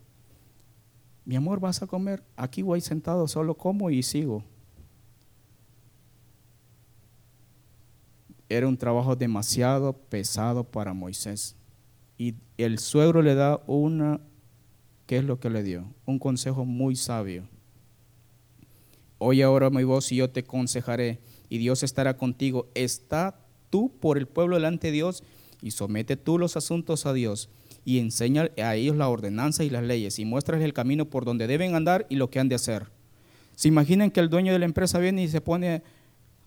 Mi 1.24 1.36
amor, 1.36 1.60
¿vas 1.60 1.82
a 1.82 1.86
comer? 1.86 2.24
Aquí 2.36 2.62
voy 2.62 2.80
sentado, 2.80 3.28
solo 3.28 3.56
como 3.56 3.90
y 3.90 4.02
sigo. 4.02 4.42
Era 8.48 8.66
un 8.66 8.76
trabajo 8.76 9.16
demasiado 9.16 9.92
pesado 9.92 10.64
para 10.64 10.94
Moisés. 10.94 11.56
Y 12.18 12.34
el 12.56 12.78
suegro 12.78 13.22
le 13.22 13.34
da 13.34 13.62
una, 13.66 14.20
¿qué 15.06 15.18
es 15.18 15.24
lo 15.24 15.38
que 15.38 15.50
le 15.50 15.62
dio? 15.62 15.92
Un 16.06 16.18
consejo 16.18 16.64
muy 16.64 16.96
sabio. 16.96 17.48
Oye 19.18 19.42
ahora 19.42 19.70
mi 19.70 19.84
voz 19.84 20.12
y 20.12 20.16
yo 20.16 20.30
te 20.30 20.40
aconsejaré, 20.40 21.20
y 21.48 21.58
Dios 21.58 21.82
estará 21.82 22.16
contigo. 22.16 22.68
Está 22.74 23.38
tú 23.70 23.92
por 24.00 24.18
el 24.18 24.26
pueblo 24.26 24.56
delante 24.56 24.88
de 24.88 24.94
Dios 24.94 25.22
y 25.62 25.70
somete 25.70 26.16
tú 26.16 26.38
los 26.38 26.56
asuntos 26.56 27.06
a 27.06 27.12
Dios 27.12 27.48
y 27.84 27.98
enseña 27.98 28.50
a 28.62 28.74
ellos 28.74 28.96
la 28.96 29.08
ordenanza 29.08 29.64
y 29.64 29.70
las 29.70 29.84
leyes 29.84 30.18
y 30.18 30.24
muéstrales 30.24 30.64
el 30.64 30.72
camino 30.72 31.06
por 31.06 31.24
donde 31.24 31.46
deben 31.46 31.74
andar 31.74 32.06
y 32.08 32.16
lo 32.16 32.30
que 32.30 32.40
han 32.40 32.48
de 32.48 32.56
hacer. 32.56 32.90
¿Se 33.54 33.68
imaginan 33.68 34.10
que 34.10 34.20
el 34.20 34.28
dueño 34.28 34.52
de 34.52 34.58
la 34.58 34.64
empresa 34.64 34.98
viene 34.98 35.22
y 35.22 35.28
se 35.28 35.40
pone 35.40 35.82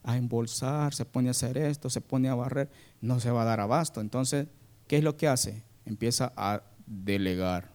a 0.04 0.18
embolsar, 0.18 0.94
se 0.94 1.06
pone 1.06 1.30
a 1.30 1.32
hacer 1.32 1.58
esto, 1.58 1.90
se 1.90 2.02
pone 2.02 2.30
a 2.30 2.36
barrer? 2.36 2.70
No 3.02 3.20
se 3.20 3.32
va 3.32 3.44
a 3.44 3.46
dar 3.46 3.62
abasto. 3.62 4.02
Entonces, 4.02 4.48
¿qué 4.90 4.98
es 4.98 5.04
lo 5.04 5.16
que 5.16 5.28
hace? 5.28 5.64
Empieza 5.86 6.34
a 6.36 6.64
delegar. 6.86 7.72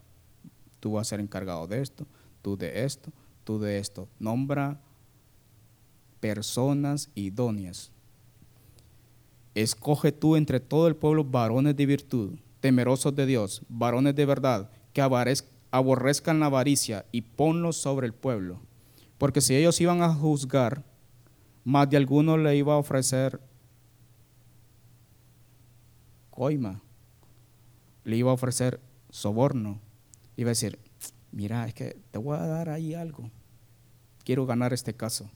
Tú 0.81 0.93
vas 0.93 1.07
a 1.07 1.11
ser 1.11 1.21
encargado 1.21 1.67
de 1.67 1.81
esto, 1.81 2.07
tú 2.43 2.59
de 2.59 2.85
esto, 2.85 3.11
tú 3.45 3.59
de 3.61 3.79
esto. 3.79 4.09
Nombra 4.19 4.81
personas 6.19 7.09
idóneas. 7.15 7.93
Escoge 9.55 10.11
tú 10.11 10.35
entre 10.35 10.59
todo 10.59 10.89
el 10.89 10.97
pueblo 10.97 11.23
varones 11.25 11.77
de 11.77 11.87
virtud, 11.87 12.35
temerosos 12.61 13.15
de 13.15 13.27
Dios, 13.27 13.63
varones 13.69 14.17
de 14.17 14.27
verdad, 14.27 14.69
que 14.93 15.01
aborrezcan 15.01 16.41
la 16.41 16.47
avaricia 16.47 17.07
y 17.13 17.23
ponlos 17.23 17.77
sobre 17.77 18.09
el 18.09 18.13
pueblo. 18.13 18.61
Porque 19.19 19.41
si 19.41 19.55
ellos 19.55 19.81
iban 19.81 20.03
a 20.03 20.13
juzgar, 20.13 20.83
más 21.63 21.89
de 21.89 21.97
alguno 21.97 22.37
le 22.37 22.57
iba 22.57 22.75
a 22.75 22.79
ofrecer 22.79 23.41
coima, 26.31 26.83
le 28.05 28.17
iba 28.17 28.31
a 28.31 28.35
ofrecer 28.35 28.81
soborno, 29.11 29.81
iba 30.37 30.49
a 30.49 30.53
decir, 30.53 30.79
mira, 31.33 31.67
es 31.67 31.75
que 31.75 31.97
te 32.11 32.19
voy 32.19 32.37
a 32.37 32.47
dar 32.47 32.69
ahí 32.69 32.95
algo, 32.95 33.31
quiero 34.25 34.47
ganar 34.47 34.73
este 34.73 34.95
caso. 34.95 35.31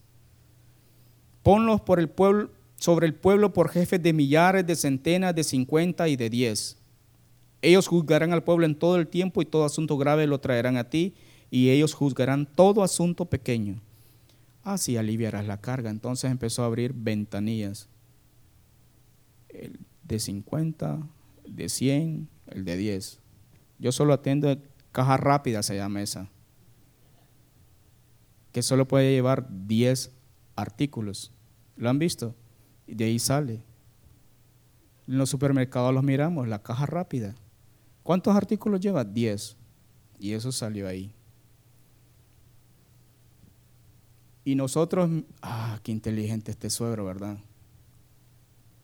Ponlos 1.42 1.81
por 1.81 1.98
el 1.98 2.09
pueblo, 2.09 2.50
sobre 2.76 3.07
el 3.07 3.14
pueblo 3.14 3.52
por 3.52 3.70
jefes 3.70 4.02
de 4.02 4.12
millares, 4.12 4.66
de 4.66 4.76
centenas, 4.76 5.35
de 5.35 5.44
cincuenta 5.44 6.09
y 6.09 6.16
de 6.16 6.31
diez. 6.31 6.76
Ellos 7.61 7.88
juzgarán 7.88 8.33
al 8.33 8.44
pueblo 8.44 8.66
en 8.66 8.76
todo 8.76 8.96
el 8.96 9.09
tiempo 9.09 9.42
y 9.42 9.46
todo 9.46 9.64
asunto 9.64 9.96
grave 9.96 10.26
lo 10.26 10.38
traerán 10.38 10.76
a 10.76 10.90
ti 10.90 11.14
y 11.50 11.70
ellos 11.70 11.94
juzgarán 11.94 12.46
todo 12.46 12.83
asunto 12.83 13.24
pequeño. 13.24 13.81
Así 14.62 14.96
aliviarás 14.96 15.46
la 15.46 15.61
carga. 15.61 15.90
Entonces 15.90 16.31
empezó 16.31 16.62
a 16.62 16.66
abrir 16.66 16.92
ventanillas. 16.92 17.88
El 19.48 19.78
de 20.04 20.18
50, 20.20 21.00
de 21.46 21.68
100, 21.68 22.28
el 22.53 22.65
de 22.65 22.77
10. 22.77 23.21
Yo 23.79 23.93
solo 23.93 24.13
atiendo 24.13 24.57
caja 24.93 25.17
rápida, 25.17 25.63
se 25.63 25.77
llama 25.77 26.03
esa. 26.03 26.29
Que 28.53 28.63
solo 28.63 28.89
puede 28.89 29.13
llevar 29.13 29.47
10 29.67 30.13
artículos. 30.57 31.33
¿Lo 31.77 31.89
han 31.89 31.99
visto? 31.99 32.35
Y 32.87 32.95
de 32.95 33.05
ahí 33.05 33.19
sale. 33.19 33.63
En 35.07 35.19
los 35.19 35.31
supermercados 35.31 35.95
los 35.95 36.03
miramos, 36.03 36.49
la 36.49 36.63
caja 36.63 36.87
rápida. 36.87 37.35
¿Cuántos 38.03 38.35
artículos 38.35 38.81
lleva? 38.81 39.05
10. 39.05 39.57
Y 40.19 40.33
eso 40.33 40.51
salió 40.51 40.89
ahí. 40.89 41.15
Y 44.45 44.55
nosotros, 44.55 45.11
ah, 45.43 45.79
qué 45.83 45.93
inteligente 45.93 46.51
este 46.51 46.71
suegro, 46.71 47.05
¿verdad? 47.05 47.39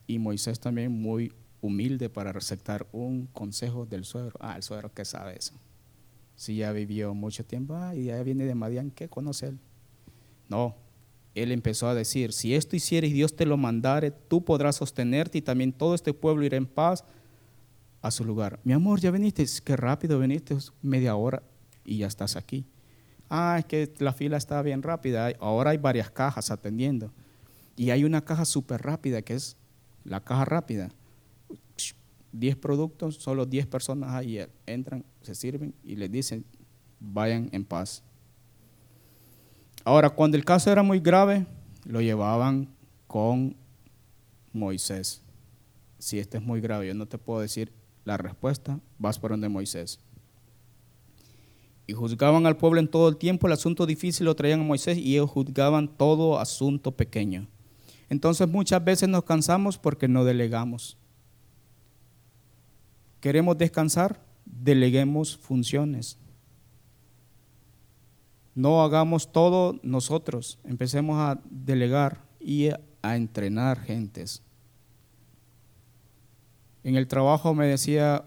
Y 0.07 0.19
Moisés 0.19 0.61
también 0.61 0.93
muy 0.93 1.33
humilde 1.65 2.09
para 2.09 2.31
aceptar 2.31 2.87
un 2.93 3.27
consejo 3.27 3.87
del 3.87 4.05
suegro. 4.05 4.37
Ah, 4.41 4.57
el 4.57 4.63
suegro 4.63 4.93
que 4.93 5.05
sabe 5.05 5.37
eso. 5.39 5.55
Si 6.37 6.57
ya 6.57 6.73
vivió 6.73 7.15
mucho 7.15 7.45
tiempo, 7.45 7.75
ah, 7.77 7.95
y 7.95 8.05
ya 8.05 8.23
viene 8.23 8.45
de 8.45 8.55
Madián, 8.55 8.91
¿qué 8.91 9.09
conoce 9.09 9.49
él? 9.49 9.59
No, 10.49 10.77
él 11.35 11.53
empezó 11.53 11.89
a 11.89 11.95
decir, 11.95 12.33
si 12.33 12.55
esto 12.55 12.77
hicieres 12.77 13.11
y 13.11 13.15
Dios 13.15 13.35
te 13.37 13.47
lo 13.47 13.57
mandare, 13.57 14.11
tú 14.11 14.45
podrás 14.45 14.77
sostenerte 14.77 15.39
y 15.39 15.43
también 15.43 15.73
todo 15.73 15.95
este 15.95 16.13
pueblo 16.13 16.45
irá 16.45 16.57
en 16.57 16.67
paz 16.67 17.05
a 18.03 18.11
su 18.11 18.25
lugar. 18.25 18.61
Mi 18.65 18.73
amor, 18.73 19.01
ya 19.01 19.11
viniste, 19.11 19.45
qué 19.65 19.77
rápido 19.77 20.19
viniste, 20.19 20.57
media 20.83 21.17
hora 21.17 21.43
y 21.85 21.99
ya 21.99 22.07
estás 22.07 22.37
aquí 22.37 22.67
ah, 23.35 23.57
es 23.59 23.65
que 23.65 23.93
la 23.99 24.13
fila 24.13 24.37
está 24.37 24.63
bien 24.63 24.83
rápida, 24.83 25.33
ahora 25.41 25.71
hay 25.71 25.79
varias 25.79 26.11
cajas 26.11 26.51
atendiendo. 26.51 27.13
Y 27.77 27.91
hay 27.91 28.05
una 28.05 28.25
caja 28.25 28.45
súper 28.45 28.83
rápida 28.83 29.23
que 29.23 29.35
es 29.35 29.57
la 30.05 30.21
caja 30.21 30.45
rápida. 30.45 30.91
10 32.35 32.57
productos, 32.57 33.17
solo 33.17 33.47
10 33.47 33.67
personas 33.67 34.11
ahí 34.11 34.39
entran, 34.67 35.05
se 35.23 35.35
sirven 35.35 35.75
y 35.83 35.97
les 35.97 36.11
dicen, 36.11 36.45
vayan 37.01 37.49
en 37.53 37.65
paz. 37.65 38.03
Ahora, 39.85 40.11
cuando 40.11 40.37
el 40.37 40.45
caso 40.45 40.71
era 40.71 40.83
muy 40.83 41.01
grave, 41.01 41.47
lo 41.85 42.01
llevaban 42.01 42.69
con 43.07 43.57
Moisés. 44.53 45.23
Si 45.99 46.19
este 46.19 46.39
es 46.39 46.45
muy 46.45 46.61
grave, 46.61 46.89
yo 46.89 46.95
no 46.95 47.07
te 47.07 47.19
puedo 47.19 47.41
decir 47.41 47.73
la 48.05 48.17
respuesta, 48.17 48.81
vas 48.99 49.19
por 49.19 49.31
donde 49.31 49.49
Moisés 49.49 50.01
y 51.87 51.93
juzgaban 51.93 52.47
al 52.47 52.57
pueblo 52.57 52.81
en 52.81 52.89
todo 52.89 53.09
el 53.09 53.17
tiempo, 53.17 53.47
el 53.47 53.53
asunto 53.53 53.87
difícil 53.87 54.27
lo 54.27 54.35
traían 54.35 54.61
a 54.61 54.65
Moisés 54.65 54.99
y 54.99 55.15
ellos 55.15 55.31
juzgaban 55.31 55.89
todo 55.89 56.39
asunto 56.39 56.93
pequeño. 56.93 57.47
Entonces 58.09 58.49
muchas 58.49 58.83
veces 58.85 59.09
nos 59.09 59.25
cansamos 59.25 59.79
porque 59.79 60.09
no 60.09 60.25
delegamos. 60.25 60.97
¿Queremos 63.25 63.57
descansar? 63.57 64.21
Deleguemos 64.45 65.39
funciones. 65.39 66.19
No 68.55 68.85
hagamos 68.85 69.33
todo 69.33 69.81
nosotros, 69.83 70.59
empecemos 70.63 71.17
a 71.19 71.41
delegar 71.49 72.23
y 72.39 72.69
a 72.69 73.17
entrenar 73.17 73.81
gentes. 73.81 74.43
En 76.83 76.97
el 76.97 77.09
trabajo 77.09 77.55
me 77.55 77.67
decía, 77.67 78.23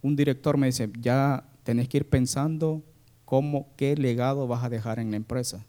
un 0.00 0.16
director 0.16 0.56
me 0.56 0.68
dice, 0.68 0.90
ya 0.98 1.46
tenés 1.64 1.90
que 1.90 1.98
ir 1.98 2.08
pensando 2.08 2.82
cómo, 3.26 3.68
qué 3.76 3.94
legado 3.94 4.46
vas 4.46 4.64
a 4.64 4.70
dejar 4.70 4.98
en 5.00 5.10
la 5.10 5.18
empresa. 5.18 5.66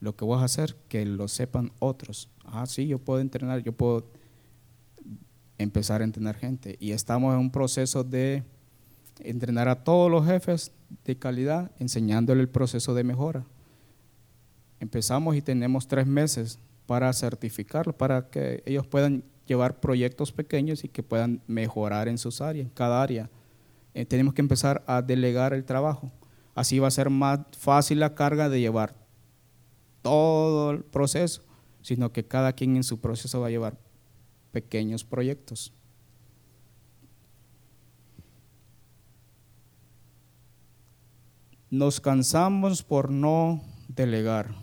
Lo 0.00 0.16
que 0.16 0.24
vas 0.24 0.40
a 0.40 0.46
hacer, 0.46 0.76
que 0.88 1.04
lo 1.04 1.28
sepan 1.28 1.72
otros. 1.78 2.30
Ah, 2.42 2.64
sí, 2.64 2.86
yo 2.86 2.98
puedo 2.98 3.20
entrenar, 3.20 3.62
yo 3.62 3.72
puedo 3.72 4.06
empezar 5.62 6.00
a 6.00 6.04
entrenar 6.04 6.36
gente. 6.36 6.76
Y 6.80 6.92
estamos 6.92 7.34
en 7.34 7.40
un 7.40 7.50
proceso 7.50 8.04
de 8.04 8.42
entrenar 9.20 9.68
a 9.68 9.84
todos 9.84 10.10
los 10.10 10.26
jefes 10.26 10.72
de 11.04 11.16
calidad, 11.16 11.70
enseñándole 11.78 12.40
el 12.40 12.48
proceso 12.48 12.94
de 12.94 13.04
mejora. 13.04 13.44
Empezamos 14.80 15.36
y 15.36 15.42
tenemos 15.42 15.86
tres 15.86 16.06
meses 16.06 16.58
para 16.86 17.12
certificarlo, 17.12 17.96
para 17.96 18.30
que 18.30 18.62
ellos 18.66 18.86
puedan 18.86 19.22
llevar 19.46 19.80
proyectos 19.80 20.32
pequeños 20.32 20.84
y 20.84 20.88
que 20.88 21.02
puedan 21.02 21.42
mejorar 21.46 22.08
en 22.08 22.18
sus 22.18 22.40
áreas, 22.40 22.66
en 22.66 22.72
cada 22.72 23.02
área 23.02 23.30
eh, 23.94 24.04
tenemos 24.04 24.34
que 24.34 24.40
empezar 24.40 24.84
a 24.86 25.02
delegar 25.02 25.52
el 25.52 25.64
trabajo. 25.64 26.12
Así 26.54 26.78
va 26.78 26.88
a 26.88 26.92
ser 26.92 27.10
más 27.10 27.40
fácil 27.58 28.00
la 28.00 28.14
carga 28.14 28.48
de 28.48 28.60
llevar 28.60 28.94
todo 30.02 30.70
el 30.70 30.84
proceso, 30.84 31.42
sino 31.82 32.12
que 32.12 32.24
cada 32.24 32.52
quien 32.52 32.76
en 32.76 32.84
su 32.84 33.00
proceso 33.00 33.40
va 33.40 33.48
a 33.48 33.50
llevar 33.50 33.78
pequeños 34.52 35.04
proyectos. 35.04 35.72
Nos 41.70 42.00
cansamos 42.00 42.82
por 42.82 43.10
no 43.10 43.62
delegar. 43.88 44.54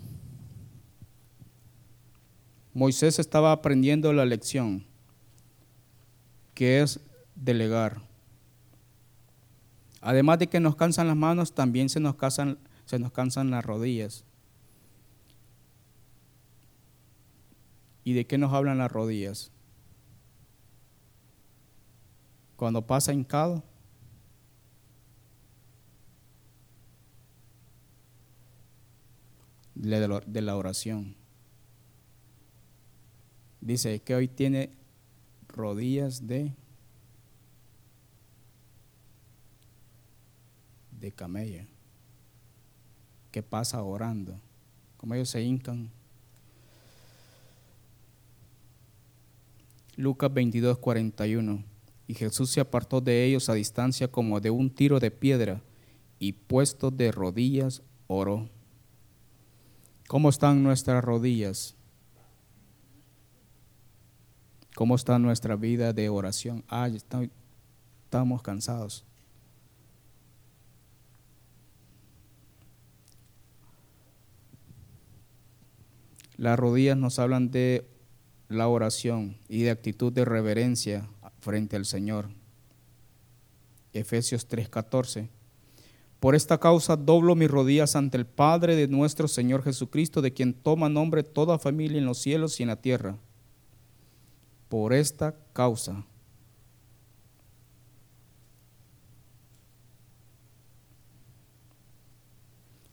Moisés 2.73 3.17
estaba 3.17 3.53
aprendiendo 3.53 4.11
la 4.13 4.25
lección, 4.25 4.85
que 6.53 6.81
es 6.81 6.99
delegar. 7.33 8.01
Además 10.01 10.39
de 10.39 10.47
que 10.47 10.59
nos 10.59 10.75
cansan 10.75 11.07
las 11.07 11.15
manos, 11.15 11.53
también 11.53 11.89
se 11.89 11.99
nos 11.99 12.15
cansan, 12.15 12.59
se 12.85 12.99
nos 12.99 13.11
cansan 13.11 13.51
las 13.51 13.65
rodillas. 13.65 14.25
¿Y 18.03 18.13
de 18.13 18.27
qué 18.27 18.37
nos 18.37 18.53
hablan 18.53 18.77
las 18.77 18.91
rodillas? 18.91 19.51
Cuando 22.57 22.85
pasa 22.85 23.13
hincado, 23.13 23.63
de 29.75 30.41
la 30.41 30.55
oración. 30.55 31.15
Dice 33.61 33.99
que 34.01 34.15
hoy 34.15 34.27
tiene 34.27 34.71
rodillas 35.47 36.25
de 36.27 36.53
de 40.99 41.11
camella 41.11 41.67
que 43.31 43.43
pasa 43.43 43.83
orando, 43.83 44.39
como 44.97 45.13
ellos 45.13 45.29
se 45.29 45.41
hincan. 45.43 45.91
Lucas 49.95 50.33
22, 50.33 50.77
41. 50.79 51.76
Y 52.07 52.13
Jesús 52.13 52.49
se 52.49 52.61
apartó 52.61 53.01
de 53.01 53.25
ellos 53.25 53.49
a 53.49 53.53
distancia 53.53 54.07
como 54.07 54.39
de 54.39 54.49
un 54.49 54.69
tiro 54.69 54.99
de 54.99 55.11
piedra 55.11 55.61
y 56.19 56.31
puesto 56.33 56.89
de 56.89 57.11
rodillas 57.11 57.83
oró. 58.07 58.49
¿Cómo 60.07 60.29
están 60.29 60.63
nuestras 60.63 61.03
rodillas? 61.03 61.75
¿Cómo 64.73 64.95
está 64.95 65.19
nuestra 65.19 65.55
vida 65.55 65.91
de 65.91 66.07
oración? 66.07 66.63
Ah, 66.69 66.87
estamos 66.87 68.41
cansados. 68.41 69.03
Las 76.37 76.57
rodillas 76.59 76.95
nos 76.95 77.17
hablan 77.17 77.49
de 77.49 77.89
la 78.47 78.67
oración 78.67 79.37
y 79.49 79.63
de 79.63 79.71
actitud 79.71 80.13
de 80.13 80.23
reverencia 80.23 81.09
frente 81.39 81.75
al 81.75 81.85
Señor. 81.85 82.29
Efesios 83.93 84.47
3:14. 84.47 85.29
Por 86.19 86.33
esta 86.33 86.59
causa 86.59 86.95
doblo 86.95 87.35
mis 87.35 87.49
rodillas 87.49 87.95
ante 87.95 88.17
el 88.17 88.25
Padre 88.25 88.75
de 88.75 88.87
nuestro 88.87 89.27
Señor 89.27 89.63
Jesucristo, 89.63 90.21
de 90.21 90.33
quien 90.33 90.53
toma 90.53 90.89
nombre 90.89 91.23
toda 91.23 91.59
familia 91.59 91.99
en 91.99 92.05
los 92.05 92.17
cielos 92.17 92.59
y 92.59 92.63
en 92.63 92.69
la 92.69 92.81
tierra. 92.81 93.17
Por 94.67 94.93
esta 94.93 95.35
causa. 95.53 96.05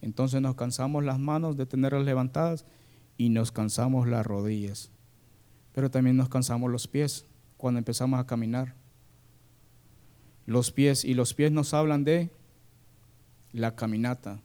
Entonces 0.03 0.43
nos 0.43 0.55
cansamos 0.55 1.03
las 1.03 1.19
manos 1.19 1.57
de 1.57 1.65
tenerlas 1.65 2.05
levantadas 2.05 2.67
y 3.17 3.31
nos 3.31 3.51
cansamos 3.51 4.07
las 4.07 4.27
rodillas, 4.27 4.91
pero 5.73 5.91
también 5.91 6.19
nos 6.19 6.29
cansamos 6.29 6.71
los 6.71 6.87
pies 6.87 7.27
cuando 7.65 7.79
empezamos 7.79 8.21
a 8.21 8.27
caminar. 8.27 8.75
Los 10.45 10.71
pies, 10.71 11.03
y 11.03 11.15
los 11.15 11.33
pies 11.33 11.51
nos 11.51 11.73
hablan 11.73 12.05
de 12.05 12.31
la 13.53 13.75
caminata. 13.75 14.43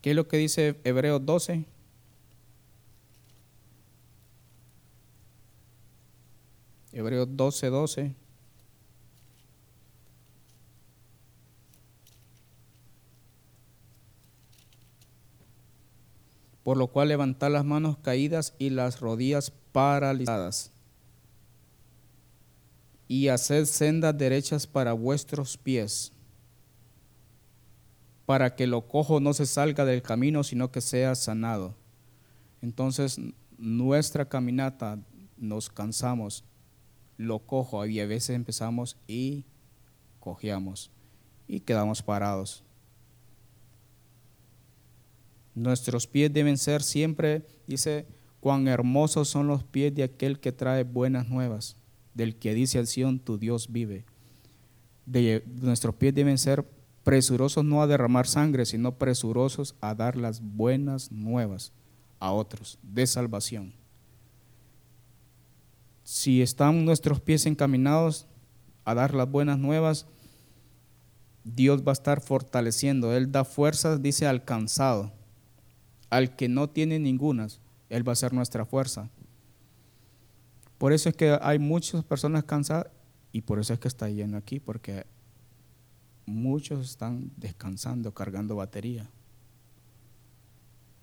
¿Qué 0.00 0.12
es 0.12 0.16
lo 0.16 0.26
que 0.26 0.38
dice 0.38 0.80
Hebreos 0.84 1.20
12? 1.22 1.66
Hebreos 6.92 7.28
12, 7.30 7.66
12. 7.66 8.21
Por 16.62 16.76
lo 16.76 16.88
cual 16.88 17.08
levantad 17.08 17.50
las 17.50 17.64
manos 17.64 17.98
caídas 17.98 18.54
y 18.58 18.70
las 18.70 19.00
rodillas 19.00 19.50
paralizadas. 19.72 20.72
Y 23.08 23.28
haced 23.28 23.64
sendas 23.66 24.16
derechas 24.16 24.66
para 24.66 24.92
vuestros 24.92 25.58
pies, 25.58 26.12
para 28.24 28.54
que 28.54 28.66
lo 28.66 28.86
cojo 28.86 29.20
no 29.20 29.34
se 29.34 29.46
salga 29.46 29.84
del 29.84 30.02
camino, 30.02 30.44
sino 30.44 30.70
que 30.70 30.80
sea 30.80 31.14
sanado. 31.14 31.74
Entonces, 32.62 33.18
nuestra 33.58 34.28
caminata 34.28 34.98
nos 35.36 35.68
cansamos 35.68 36.44
lo 37.16 37.40
cojo 37.40 37.86
y 37.86 38.00
a 38.00 38.06
veces 38.06 38.30
empezamos 38.30 38.96
y 39.06 39.44
cojeamos 40.20 40.90
y 41.46 41.60
quedamos 41.60 42.02
parados. 42.02 42.64
Nuestros 45.54 46.06
pies 46.06 46.32
deben 46.32 46.58
ser 46.58 46.82
siempre, 46.82 47.46
dice, 47.66 48.06
cuán 48.40 48.68
hermosos 48.68 49.28
son 49.28 49.46
los 49.46 49.64
pies 49.64 49.94
de 49.94 50.02
aquel 50.02 50.40
que 50.40 50.52
trae 50.52 50.84
buenas 50.84 51.28
nuevas, 51.28 51.76
del 52.14 52.36
que 52.36 52.54
dice 52.54 52.78
al 52.78 52.86
Sion, 52.86 53.18
tu 53.18 53.38
Dios 53.38 53.70
vive. 53.70 54.04
De, 55.06 55.44
nuestros 55.46 55.94
pies 55.94 56.14
deben 56.14 56.38
ser 56.38 56.64
presurosos 57.04 57.64
no 57.64 57.82
a 57.82 57.86
derramar 57.86 58.26
sangre, 58.26 58.64
sino 58.64 58.96
presurosos 58.98 59.74
a 59.80 59.94
dar 59.94 60.16
las 60.16 60.40
buenas 60.40 61.10
nuevas 61.10 61.72
a 62.20 62.32
otros 62.32 62.78
de 62.82 63.06
salvación 63.06 63.74
si 66.04 66.42
están 66.42 66.84
nuestros 66.84 67.20
pies 67.20 67.46
encaminados 67.46 68.26
a 68.84 68.94
dar 68.94 69.14
las 69.14 69.30
buenas 69.30 69.58
nuevas, 69.58 70.06
Dios 71.44 71.82
va 71.82 71.92
a 71.92 71.94
estar 71.94 72.20
fortaleciendo. 72.20 73.14
Él 73.14 73.30
da 73.30 73.44
fuerzas, 73.44 74.02
dice, 74.02 74.26
al 74.26 74.44
cansado. 74.44 75.12
Al 76.12 76.36
que 76.36 76.46
no 76.46 76.68
tiene 76.68 76.98
ningunas, 76.98 77.62
Él 77.88 78.06
va 78.06 78.12
a 78.12 78.16
ser 78.16 78.34
nuestra 78.34 78.66
fuerza. 78.66 79.08
Por 80.76 80.92
eso 80.92 81.08
es 81.08 81.16
que 81.16 81.38
hay 81.40 81.58
muchas 81.58 82.04
personas 82.04 82.44
cansadas 82.44 82.88
y 83.32 83.40
por 83.40 83.58
eso 83.58 83.72
es 83.72 83.80
que 83.80 83.88
está 83.88 84.10
lleno 84.10 84.36
aquí, 84.36 84.60
porque 84.60 85.06
muchos 86.26 86.90
están 86.90 87.32
descansando, 87.38 88.12
cargando 88.12 88.56
batería. 88.56 89.08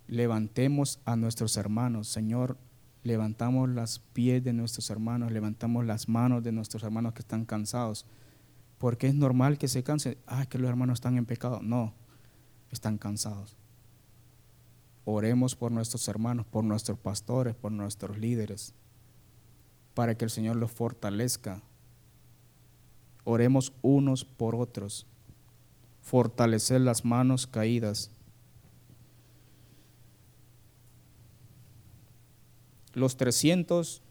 Levantemos 0.05 0.99
a 1.05 1.15
nuestros 1.15 1.57
hermanos, 1.57 2.07
Señor, 2.07 2.59
levantamos 3.01 3.67
las 3.67 3.97
pies 3.97 4.43
de 4.43 4.53
nuestros 4.53 4.91
hermanos, 4.91 5.31
levantamos 5.31 5.87
las 5.87 6.07
manos 6.07 6.43
de 6.43 6.51
nuestros 6.51 6.83
hermanos 6.83 7.13
que 7.13 7.21
están 7.21 7.45
cansados. 7.45 8.05
Porque 8.77 9.07
es 9.07 9.15
normal 9.15 9.57
que 9.57 9.67
se 9.67 9.81
cansen. 9.81 10.19
Ah, 10.27 10.45
que 10.45 10.59
los 10.59 10.69
hermanos 10.69 10.97
están 10.97 11.17
en 11.17 11.25
pecado. 11.25 11.61
No, 11.63 11.95
están 12.69 12.99
cansados. 12.99 13.58
Oremos 15.11 15.55
por 15.55 15.71
nuestros 15.71 16.07
hermanos, 16.07 16.45
por 16.45 16.63
nuestros 16.63 16.97
pastores, 16.99 17.55
por 17.55 17.71
nuestros 17.71 18.17
líderes, 18.17 18.73
para 19.93 20.15
que 20.15 20.25
el 20.25 20.31
Señor 20.31 20.55
los 20.55 20.71
fortalezca. 20.71 21.61
Oremos 23.23 23.73
unos 23.81 24.25
por 24.25 24.55
otros. 24.55 25.07
Fortalecer 26.01 26.81
las 26.81 27.05
manos 27.05 27.47
caídas 27.47 28.11
Los 32.93 33.17
300, 33.17 34.01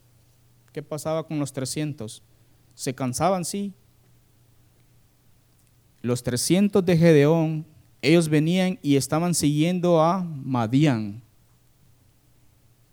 ¿qué 0.71 0.81
pasaba 0.81 1.27
con 1.27 1.39
los 1.39 1.53
300? 1.53 2.23
Se 2.75 2.95
cansaban, 2.95 3.45
sí. 3.45 3.73
Los 6.01 6.23
300 6.23 6.83
de 6.85 6.97
Gedeón, 6.97 7.65
ellos 8.01 8.29
venían 8.29 8.79
y 8.81 8.95
estaban 8.95 9.33
siguiendo 9.33 10.01
a 10.01 10.23
Madián, 10.23 11.21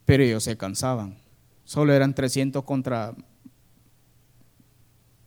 pero 0.05 0.23
ellos 0.23 0.45
se 0.45 0.57
cansaban. 0.57 1.17
Solo 1.65 1.93
eran 1.93 2.15
300 2.15 2.65
contra 2.65 3.15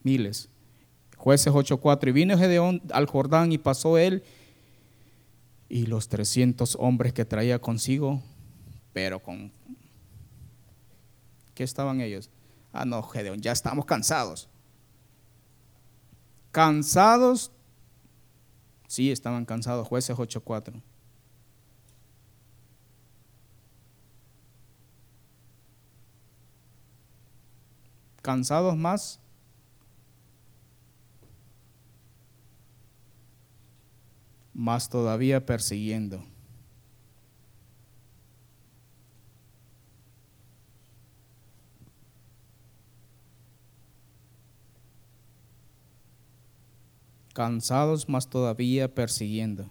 miles. 0.03 0.49
Jueces 1.17 1.51
8.4. 1.51 2.09
Y 2.09 2.11
vino 2.11 2.37
Gedeón 2.37 2.81
al 2.91 3.05
Jordán 3.05 3.51
y 3.51 3.57
pasó 3.57 3.97
él 3.97 4.23
y 5.67 5.85
los 5.85 6.07
300 6.07 6.77
hombres 6.79 7.13
que 7.13 7.25
traía 7.25 7.59
consigo, 7.59 8.21
pero 8.93 9.19
con 9.19 9.51
¿Qué 11.59 11.65
estaban 11.65 11.99
ellos? 11.99 12.29
Ah, 12.71 12.85
no, 12.85 13.03
Gedeón, 13.03 13.41
ya 13.41 13.51
estamos 13.51 13.83
cansados. 13.83 14.47
¿Cansados? 16.51 17.51
Sí, 18.89 19.11
estaban 19.11 19.45
cansados. 19.45 19.87
Jueces 19.87 20.17
8.4. 20.17 20.81
¿Cansados 28.23 28.75
más? 28.75 29.19
Más 34.55 34.89
todavía 34.89 35.45
persiguiendo. 35.45 36.25
Cansados 47.33 48.09
más 48.09 48.29
todavía 48.29 48.93
persiguiendo. 48.93 49.69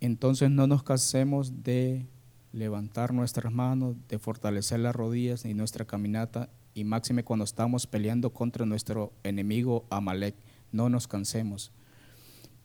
Entonces 0.00 0.50
no 0.50 0.66
nos 0.66 0.82
cansemos 0.82 1.62
de 1.62 2.06
levantar 2.52 3.14
nuestras 3.14 3.52
manos, 3.52 3.96
de 4.08 4.18
fortalecer 4.18 4.80
las 4.80 4.96
rodillas 4.96 5.44
y 5.44 5.54
nuestra 5.54 5.84
caminata, 5.84 6.48
y 6.74 6.84
máxime 6.84 7.22
cuando 7.22 7.44
estamos 7.44 7.86
peleando 7.86 8.30
contra 8.30 8.66
nuestro 8.66 9.12
enemigo 9.22 9.84
Amalek, 9.90 10.34
no 10.72 10.88
nos 10.88 11.06
cansemos, 11.06 11.70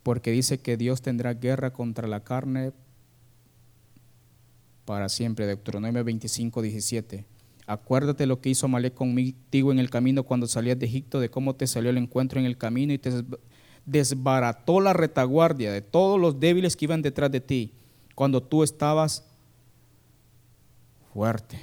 porque 0.01 0.31
dice 0.31 0.59
que 0.59 0.77
Dios 0.77 1.01
tendrá 1.01 1.35
guerra 1.35 1.71
contra 1.73 2.07
la 2.07 2.23
carne 2.23 2.71
para 4.87 5.09
siempre. 5.09 5.45
Deuteronomio 5.45 6.01
25, 6.01 6.61
17. 6.61 7.25
Acuérdate 7.67 8.25
lo 8.25 8.39
que 8.39 8.49
hizo 8.49 8.67
Amalek 8.67 8.93
contigo 8.93 9.73
en 9.73 9.79
el 9.79 9.89
camino 9.89 10.23
cuando 10.23 10.47
salías 10.47 10.79
de 10.79 10.85
Egipto, 10.85 11.19
de 11.19 11.29
cómo 11.29 11.55
te 11.55 11.67
salió 11.67 11.89
el 11.89 11.97
encuentro 11.97 12.39
en 12.39 12.45
el 12.45 12.57
camino 12.57 12.93
y 12.93 12.97
te 12.97 13.11
desbarató 13.85 14.79
la 14.79 14.93
retaguardia 14.93 15.73
de 15.73 15.81
todos 15.81 16.17
los 16.17 16.39
débiles 16.39 16.77
que 16.77 16.85
iban 16.85 17.01
detrás 17.01 17.29
de 17.29 17.41
ti, 17.41 17.73
cuando 18.15 18.41
tú 18.41 18.63
estabas 18.63 19.27
fuerte. 21.13 21.59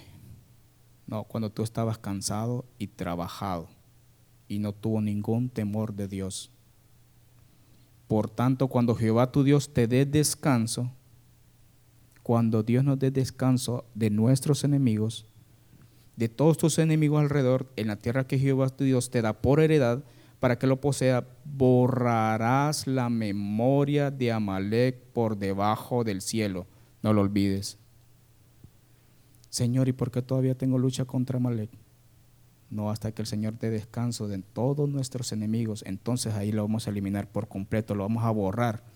No, 1.06 1.24
cuando 1.24 1.50
tú 1.50 1.62
estabas 1.62 1.96
cansado 1.96 2.66
y 2.78 2.88
trabajado 2.88 3.68
y 4.48 4.58
no 4.58 4.72
tuvo 4.72 5.00
ningún 5.00 5.48
temor 5.48 5.94
de 5.94 6.08
Dios. 6.08 6.50
Por 8.06 8.28
tanto, 8.28 8.68
cuando 8.68 8.94
Jehová 8.94 9.32
tu 9.32 9.44
Dios 9.44 9.72
te 9.72 9.86
dé 9.86 10.04
descanso, 10.04 10.90
cuando 12.24 12.62
Dios 12.62 12.82
nos 12.84 12.98
dé 12.98 13.10
descanso 13.10 13.84
de 13.94 14.08
nuestros 14.08 14.64
enemigos, 14.64 15.26
de 16.16 16.30
todos 16.30 16.56
tus 16.56 16.78
enemigos 16.78 17.20
alrededor, 17.20 17.70
en 17.76 17.86
la 17.86 17.96
tierra 17.96 18.26
que 18.26 18.38
Jehová 18.38 18.70
tu 18.70 18.82
Dios 18.82 19.10
te 19.10 19.20
da 19.20 19.34
por 19.34 19.60
heredad, 19.60 20.02
para 20.40 20.58
que 20.58 20.66
lo 20.66 20.80
posea, 20.80 21.26
borrarás 21.44 22.86
la 22.86 23.10
memoria 23.10 24.10
de 24.10 24.32
Amalek 24.32 24.96
por 25.12 25.36
debajo 25.36 26.02
del 26.02 26.22
cielo. 26.22 26.66
No 27.02 27.12
lo 27.12 27.20
olvides. 27.20 27.76
Señor, 29.50 29.88
¿y 29.88 29.92
por 29.92 30.10
qué 30.10 30.22
todavía 30.22 30.54
tengo 30.54 30.78
lucha 30.78 31.04
contra 31.04 31.36
Amalek? 31.36 31.70
No, 32.70 32.90
hasta 32.90 33.12
que 33.12 33.20
el 33.20 33.26
Señor 33.26 33.58
dé 33.58 33.68
descanso 33.68 34.28
de 34.28 34.38
todos 34.38 34.88
nuestros 34.88 35.30
enemigos, 35.32 35.84
entonces 35.86 36.32
ahí 36.32 36.52
lo 36.52 36.62
vamos 36.62 36.86
a 36.86 36.90
eliminar 36.90 37.30
por 37.30 37.48
completo, 37.48 37.94
lo 37.94 38.04
vamos 38.04 38.24
a 38.24 38.30
borrar 38.30 38.93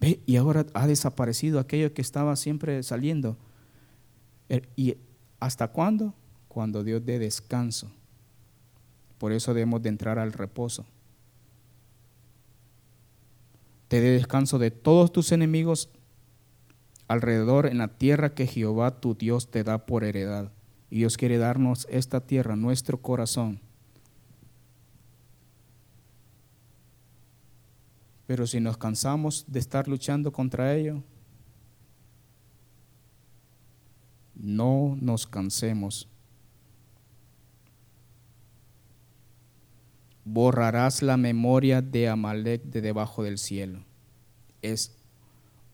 y 0.00 0.36
ahora 0.36 0.66
ha 0.74 0.86
desaparecido 0.86 1.60
aquello 1.60 1.92
que 1.92 2.02
estaba 2.02 2.34
siempre 2.36 2.82
saliendo. 2.82 3.36
Er, 4.48 4.68
y 4.76 4.96
¿Hasta 5.40 5.68
cuándo? 5.68 6.12
Cuando 6.48 6.84
Dios 6.84 7.04
dé 7.04 7.18
descanso. 7.18 7.90
Por 9.18 9.32
eso 9.32 9.54
debemos 9.54 9.82
de 9.82 9.88
entrar 9.88 10.18
al 10.18 10.32
reposo. 10.32 10.84
Te 13.88 14.00
dé 14.00 14.10
descanso 14.10 14.58
de 14.58 14.70
todos 14.70 15.12
tus 15.12 15.32
enemigos 15.32 15.88
alrededor 17.08 17.66
en 17.66 17.78
la 17.78 17.88
tierra 17.88 18.34
que 18.34 18.46
Jehová 18.46 19.00
tu 19.00 19.14
Dios 19.14 19.50
te 19.50 19.64
da 19.64 19.86
por 19.86 20.04
heredad. 20.04 20.52
Y 20.90 20.98
Dios 20.98 21.16
quiere 21.16 21.38
darnos 21.38 21.86
esta 21.90 22.20
tierra, 22.20 22.54
nuestro 22.54 23.00
corazón. 23.00 23.60
Pero 28.30 28.46
si 28.46 28.60
nos 28.60 28.76
cansamos 28.76 29.44
de 29.48 29.58
estar 29.58 29.88
luchando 29.88 30.30
contra 30.30 30.76
ello, 30.76 31.02
no 34.36 34.96
nos 35.00 35.26
cansemos. 35.26 36.08
Borrarás 40.24 41.02
la 41.02 41.16
memoria 41.16 41.82
de 41.82 42.08
Amalek 42.08 42.62
de 42.62 42.80
debajo 42.80 43.24
del 43.24 43.36
cielo. 43.36 43.80
Es 44.62 44.96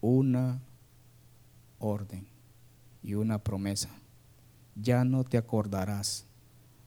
una 0.00 0.62
orden 1.78 2.26
y 3.02 3.16
una 3.16 3.36
promesa. 3.36 3.90
Ya 4.76 5.04
no 5.04 5.24
te 5.24 5.36
acordarás, 5.36 6.24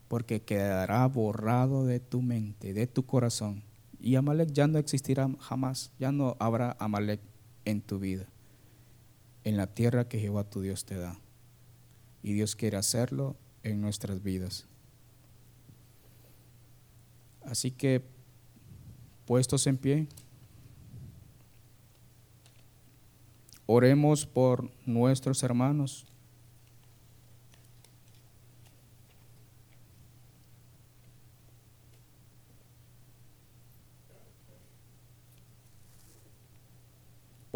porque 0.07 0.41
quedará 0.41 1.05
borrado 1.05 1.85
de 1.85 1.99
tu 1.99 2.23
mente, 2.23 2.73
de 2.73 2.87
tu 2.87 3.05
corazón. 3.05 3.68
Y 3.99 4.15
Amalek 4.15 4.51
ya 4.51 4.67
no 4.67 4.79
existirá 4.79 5.29
jamás, 5.39 5.91
ya 5.99 6.11
no 6.11 6.37
habrá 6.39 6.75
Amalek 6.79 7.19
en 7.65 7.81
tu 7.81 7.99
vida, 7.99 8.27
en 9.43 9.57
la 9.57 9.67
tierra 9.67 10.07
que 10.07 10.19
Jehová 10.19 10.43
tu 10.43 10.61
Dios 10.61 10.85
te 10.85 10.95
da 10.95 11.19
y 12.23 12.33
Dios 12.33 12.55
quiere 12.55 12.77
hacerlo 12.77 13.35
en 13.63 13.81
nuestras 13.81 14.21
vidas. 14.23 14.67
Así 17.41 17.71
que, 17.71 18.03
puestos 19.25 19.65
en 19.67 19.77
pie, 19.77 20.07
oremos 23.65 24.25
por 24.25 24.71
nuestros 24.85 25.41
hermanos. 25.43 26.05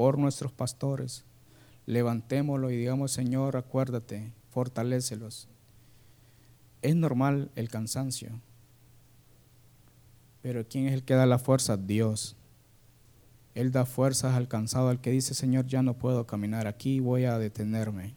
Por 0.04 0.20
nuestros 0.20 0.52
pastores. 0.52 1.24
Levantémoslo 1.86 2.70
y 2.70 2.76
digamos, 2.76 3.14
Señor, 3.14 3.56
acuérdate 3.56 4.34
fortalécelos. 4.50 5.48
Es 6.82 6.94
normal 6.94 7.52
el 7.56 7.70
cansancio, 7.70 8.42
pero 10.42 10.68
¿quién 10.68 10.88
es 10.88 10.94
el 10.94 11.04
que 11.04 11.14
da 11.14 11.26
la 11.26 11.40
fuerza? 11.40 11.78
Dios. 11.78 12.36
Él 13.56 13.72
da 13.72 13.86
fuerzas 13.86 14.36
al 14.36 14.50
cansado, 14.50 14.90
al 14.90 15.00
que 15.00 15.10
dice, 15.12 15.34
Señor, 15.34 15.68
ya 15.68 15.82
no 15.82 15.94
puedo 15.94 16.28
caminar 16.28 16.68
aquí, 16.68 17.00
voy 17.00 17.24
a 17.24 17.38
detenerme. 17.38 18.14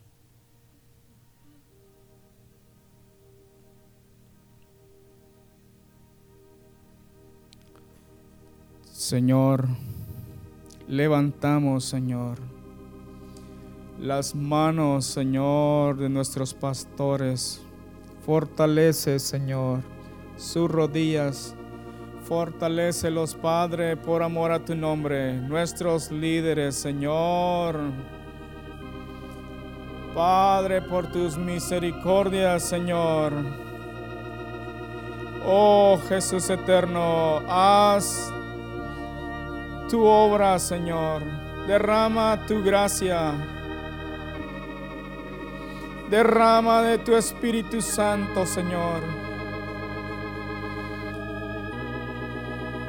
Señor, 8.90 9.68
levantamos, 10.88 11.84
Señor 11.84 12.38
las 14.00 14.34
manos, 14.34 15.06
Señor, 15.06 15.96
de 15.96 16.08
nuestros 16.08 16.52
pastores. 16.54 17.62
Fortalece, 18.24 19.18
Señor, 19.18 19.80
sus 20.36 20.70
rodillas. 20.70 21.54
los 23.10 23.34
Padre, 23.34 23.96
por 23.96 24.22
amor 24.22 24.50
a 24.50 24.64
tu 24.64 24.74
nombre. 24.74 25.34
Nuestros 25.34 26.10
líderes, 26.10 26.74
Señor. 26.74 27.76
Padre, 30.14 30.82
por 30.82 31.06
tus 31.10 31.36
misericordias, 31.36 32.62
Señor. 32.62 33.32
Oh 35.48 35.98
Jesús 36.08 36.50
eterno, 36.50 37.40
haz 37.48 38.32
tu 39.88 40.04
obra, 40.04 40.58
Señor. 40.58 41.22
Derrama 41.66 42.38
tu 42.46 42.62
gracia 42.62 43.34
Derrama 46.10 46.82
de 46.82 46.98
tu 46.98 47.16
Espíritu 47.16 47.82
Santo, 47.82 48.46
Señor. 48.46 49.02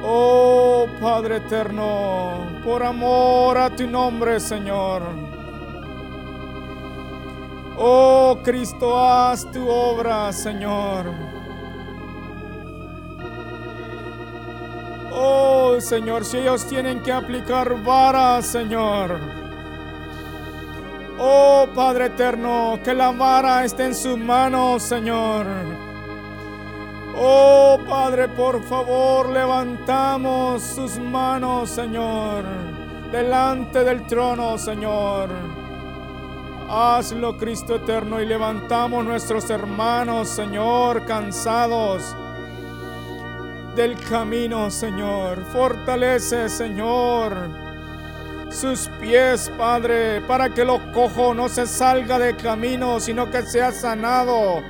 Oh 0.04 0.86
Padre 1.00 1.38
eterno, 1.38 2.60
por 2.64 2.84
amor 2.84 3.58
a 3.58 3.70
tu 3.70 3.88
nombre, 3.88 4.38
Señor. 4.38 5.02
Oh 7.76 8.38
Cristo, 8.44 8.96
haz 8.96 9.50
tu 9.50 9.68
obra, 9.68 10.32
Señor. 10.32 11.27
Señor, 15.88 16.22
si 16.26 16.36
ellos 16.36 16.66
tienen 16.66 17.02
que 17.02 17.10
aplicar 17.10 17.82
vara, 17.82 18.42
Señor. 18.42 19.18
Oh 21.18 21.66
Padre 21.74 22.06
eterno, 22.06 22.78
que 22.84 22.92
la 22.92 23.10
vara 23.10 23.64
esté 23.64 23.86
en 23.86 23.94
sus 23.94 24.18
manos, 24.18 24.82
Señor. 24.82 25.46
Oh 27.16 27.78
Padre, 27.88 28.28
por 28.28 28.62
favor, 28.64 29.30
levantamos 29.30 30.62
sus 30.62 30.98
manos, 30.98 31.70
Señor, 31.70 32.44
delante 33.10 33.82
del 33.82 34.06
trono, 34.06 34.58
Señor. 34.58 35.30
Hazlo, 36.68 37.38
Cristo 37.38 37.76
eterno, 37.76 38.20
y 38.20 38.26
levantamos 38.26 39.06
nuestros 39.06 39.48
hermanos, 39.48 40.28
Señor, 40.28 41.06
cansados 41.06 42.14
del 43.78 43.96
camino, 43.96 44.72
Señor. 44.72 45.44
Fortalece, 45.52 46.48
Señor 46.48 47.32
sus 48.50 48.88
pies, 48.98 49.52
Padre, 49.58 50.22
para 50.22 50.48
que 50.48 50.64
los 50.64 50.80
cojo 50.94 51.34
no 51.34 51.50
se 51.50 51.66
salga 51.66 52.18
de 52.18 52.34
camino, 52.34 52.98
sino 52.98 53.30
que 53.30 53.42
sea 53.42 53.70
sanado. 53.72 54.62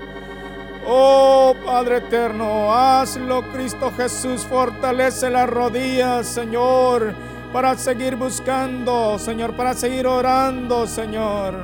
Oh 0.84 1.54
Padre 1.64 1.98
eterno, 1.98 2.74
hazlo, 2.74 3.42
Cristo 3.52 3.92
Jesús, 3.96 4.44
fortalece 4.44 5.30
las 5.30 5.48
rodillas, 5.48 6.26
Señor, 6.26 7.14
para 7.52 7.76
seguir 7.76 8.16
buscando, 8.16 9.16
Señor, 9.18 9.54
para 9.54 9.74
seguir 9.74 10.08
orando, 10.08 10.86
Señor. 10.88 11.54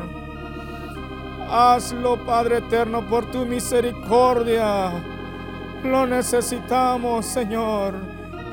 Hazlo, 1.50 2.24
Padre 2.24 2.58
eterno, 2.58 3.04
por 3.10 3.28
tu 3.32 3.44
misericordia. 3.44 5.13
Lo 5.84 6.06
necesitamos, 6.06 7.26
Señor. 7.26 7.94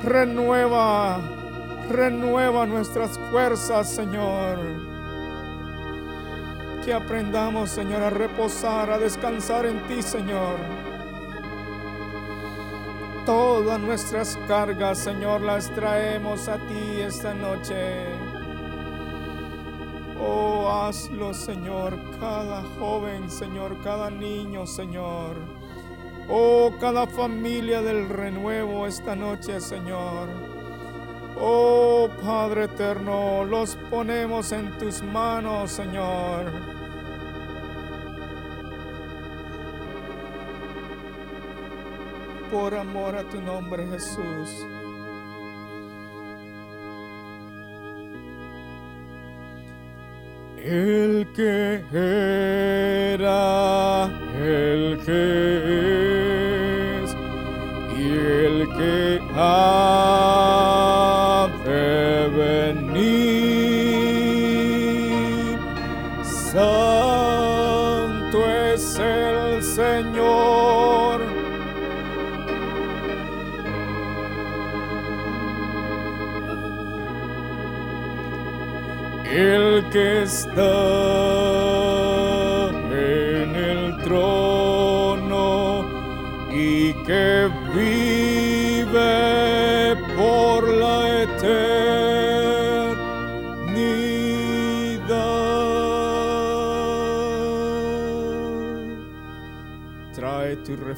Renueva 0.03 1.19
Renueva 1.91 2.65
nuestras 2.65 3.19
fuerzas, 3.31 3.89
Señor. 3.93 4.57
Que 6.85 6.93
aprendamos, 6.93 7.69
Señor, 7.69 8.01
a 8.01 8.09
reposar, 8.09 8.89
a 8.89 8.97
descansar 8.97 9.65
en 9.65 9.85
ti, 9.87 10.01
Señor. 10.01 10.55
Todas 13.25 13.79
nuestras 13.79 14.39
cargas, 14.47 14.99
Señor, 14.99 15.41
las 15.41 15.69
traemos 15.71 16.47
a 16.47 16.55
ti 16.57 17.01
esta 17.01 17.33
noche. 17.33 18.05
Oh, 20.19 20.69
hazlo, 20.71 21.33
Señor, 21.33 21.97
cada 22.19 22.63
joven, 22.79 23.29
Señor, 23.29 23.75
cada 23.83 24.09
niño, 24.09 24.65
Señor. 24.65 25.60
Oh, 26.29 26.73
cada 26.79 27.07
familia 27.07 27.81
del 27.81 28.09
renuevo 28.09 28.87
esta 28.87 29.15
noche, 29.15 29.59
Señor. 29.59 30.29
Oh 31.39 32.09
Padre 32.23 32.65
eterno, 32.65 33.43
los 33.45 33.75
ponemos 33.89 34.51
en 34.51 34.77
tus 34.77 35.01
manos, 35.01 35.71
Señor. 35.71 36.51
Por 42.51 42.75
amor 42.75 43.15
a 43.15 43.23
tu 43.23 43.41
nombre, 43.41 43.87
Jesús. 43.87 44.67
El 50.63 51.27
que 51.35 51.83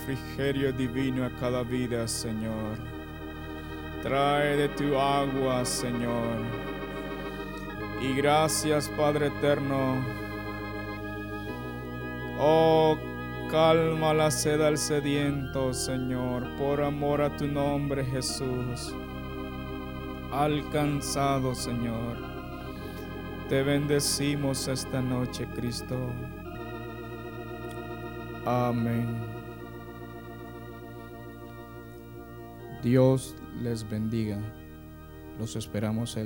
refrigerio 0.06 0.74
divino 0.74 1.26
a 1.26 1.30
cada 1.40 1.64
vida, 1.64 2.08
Señor. 2.08 2.78
Trae 4.02 4.58
de 4.58 4.68
tu 4.70 4.98
agua, 4.98 5.64
Señor. 5.64 6.40
Y 8.02 8.14
gracias, 8.16 8.90
Padre 8.98 9.28
eterno. 9.28 10.04
Oh, 12.38 12.98
calma 13.50 14.14
la 14.14 14.30
sed 14.30 14.60
al 14.62 14.78
sediento, 14.78 15.74
Señor, 15.74 16.50
por 16.58 16.82
amor 16.82 17.22
a 17.22 17.36
tu 17.38 17.48
nombre, 17.48 18.04
Jesús. 18.04 18.94
Alcanzado, 20.34 21.56
Señor. 21.56 22.18
Te 23.48 23.64
bendecimos 23.64 24.68
esta 24.68 25.02
noche, 25.02 25.48
Cristo. 25.56 25.96
Amén. 28.46 29.33
Dios 32.84 33.34
les 33.62 33.90
bendiga. 33.90 34.38
Los 35.40 35.56
esperamos 35.56 36.18
el 36.18 36.22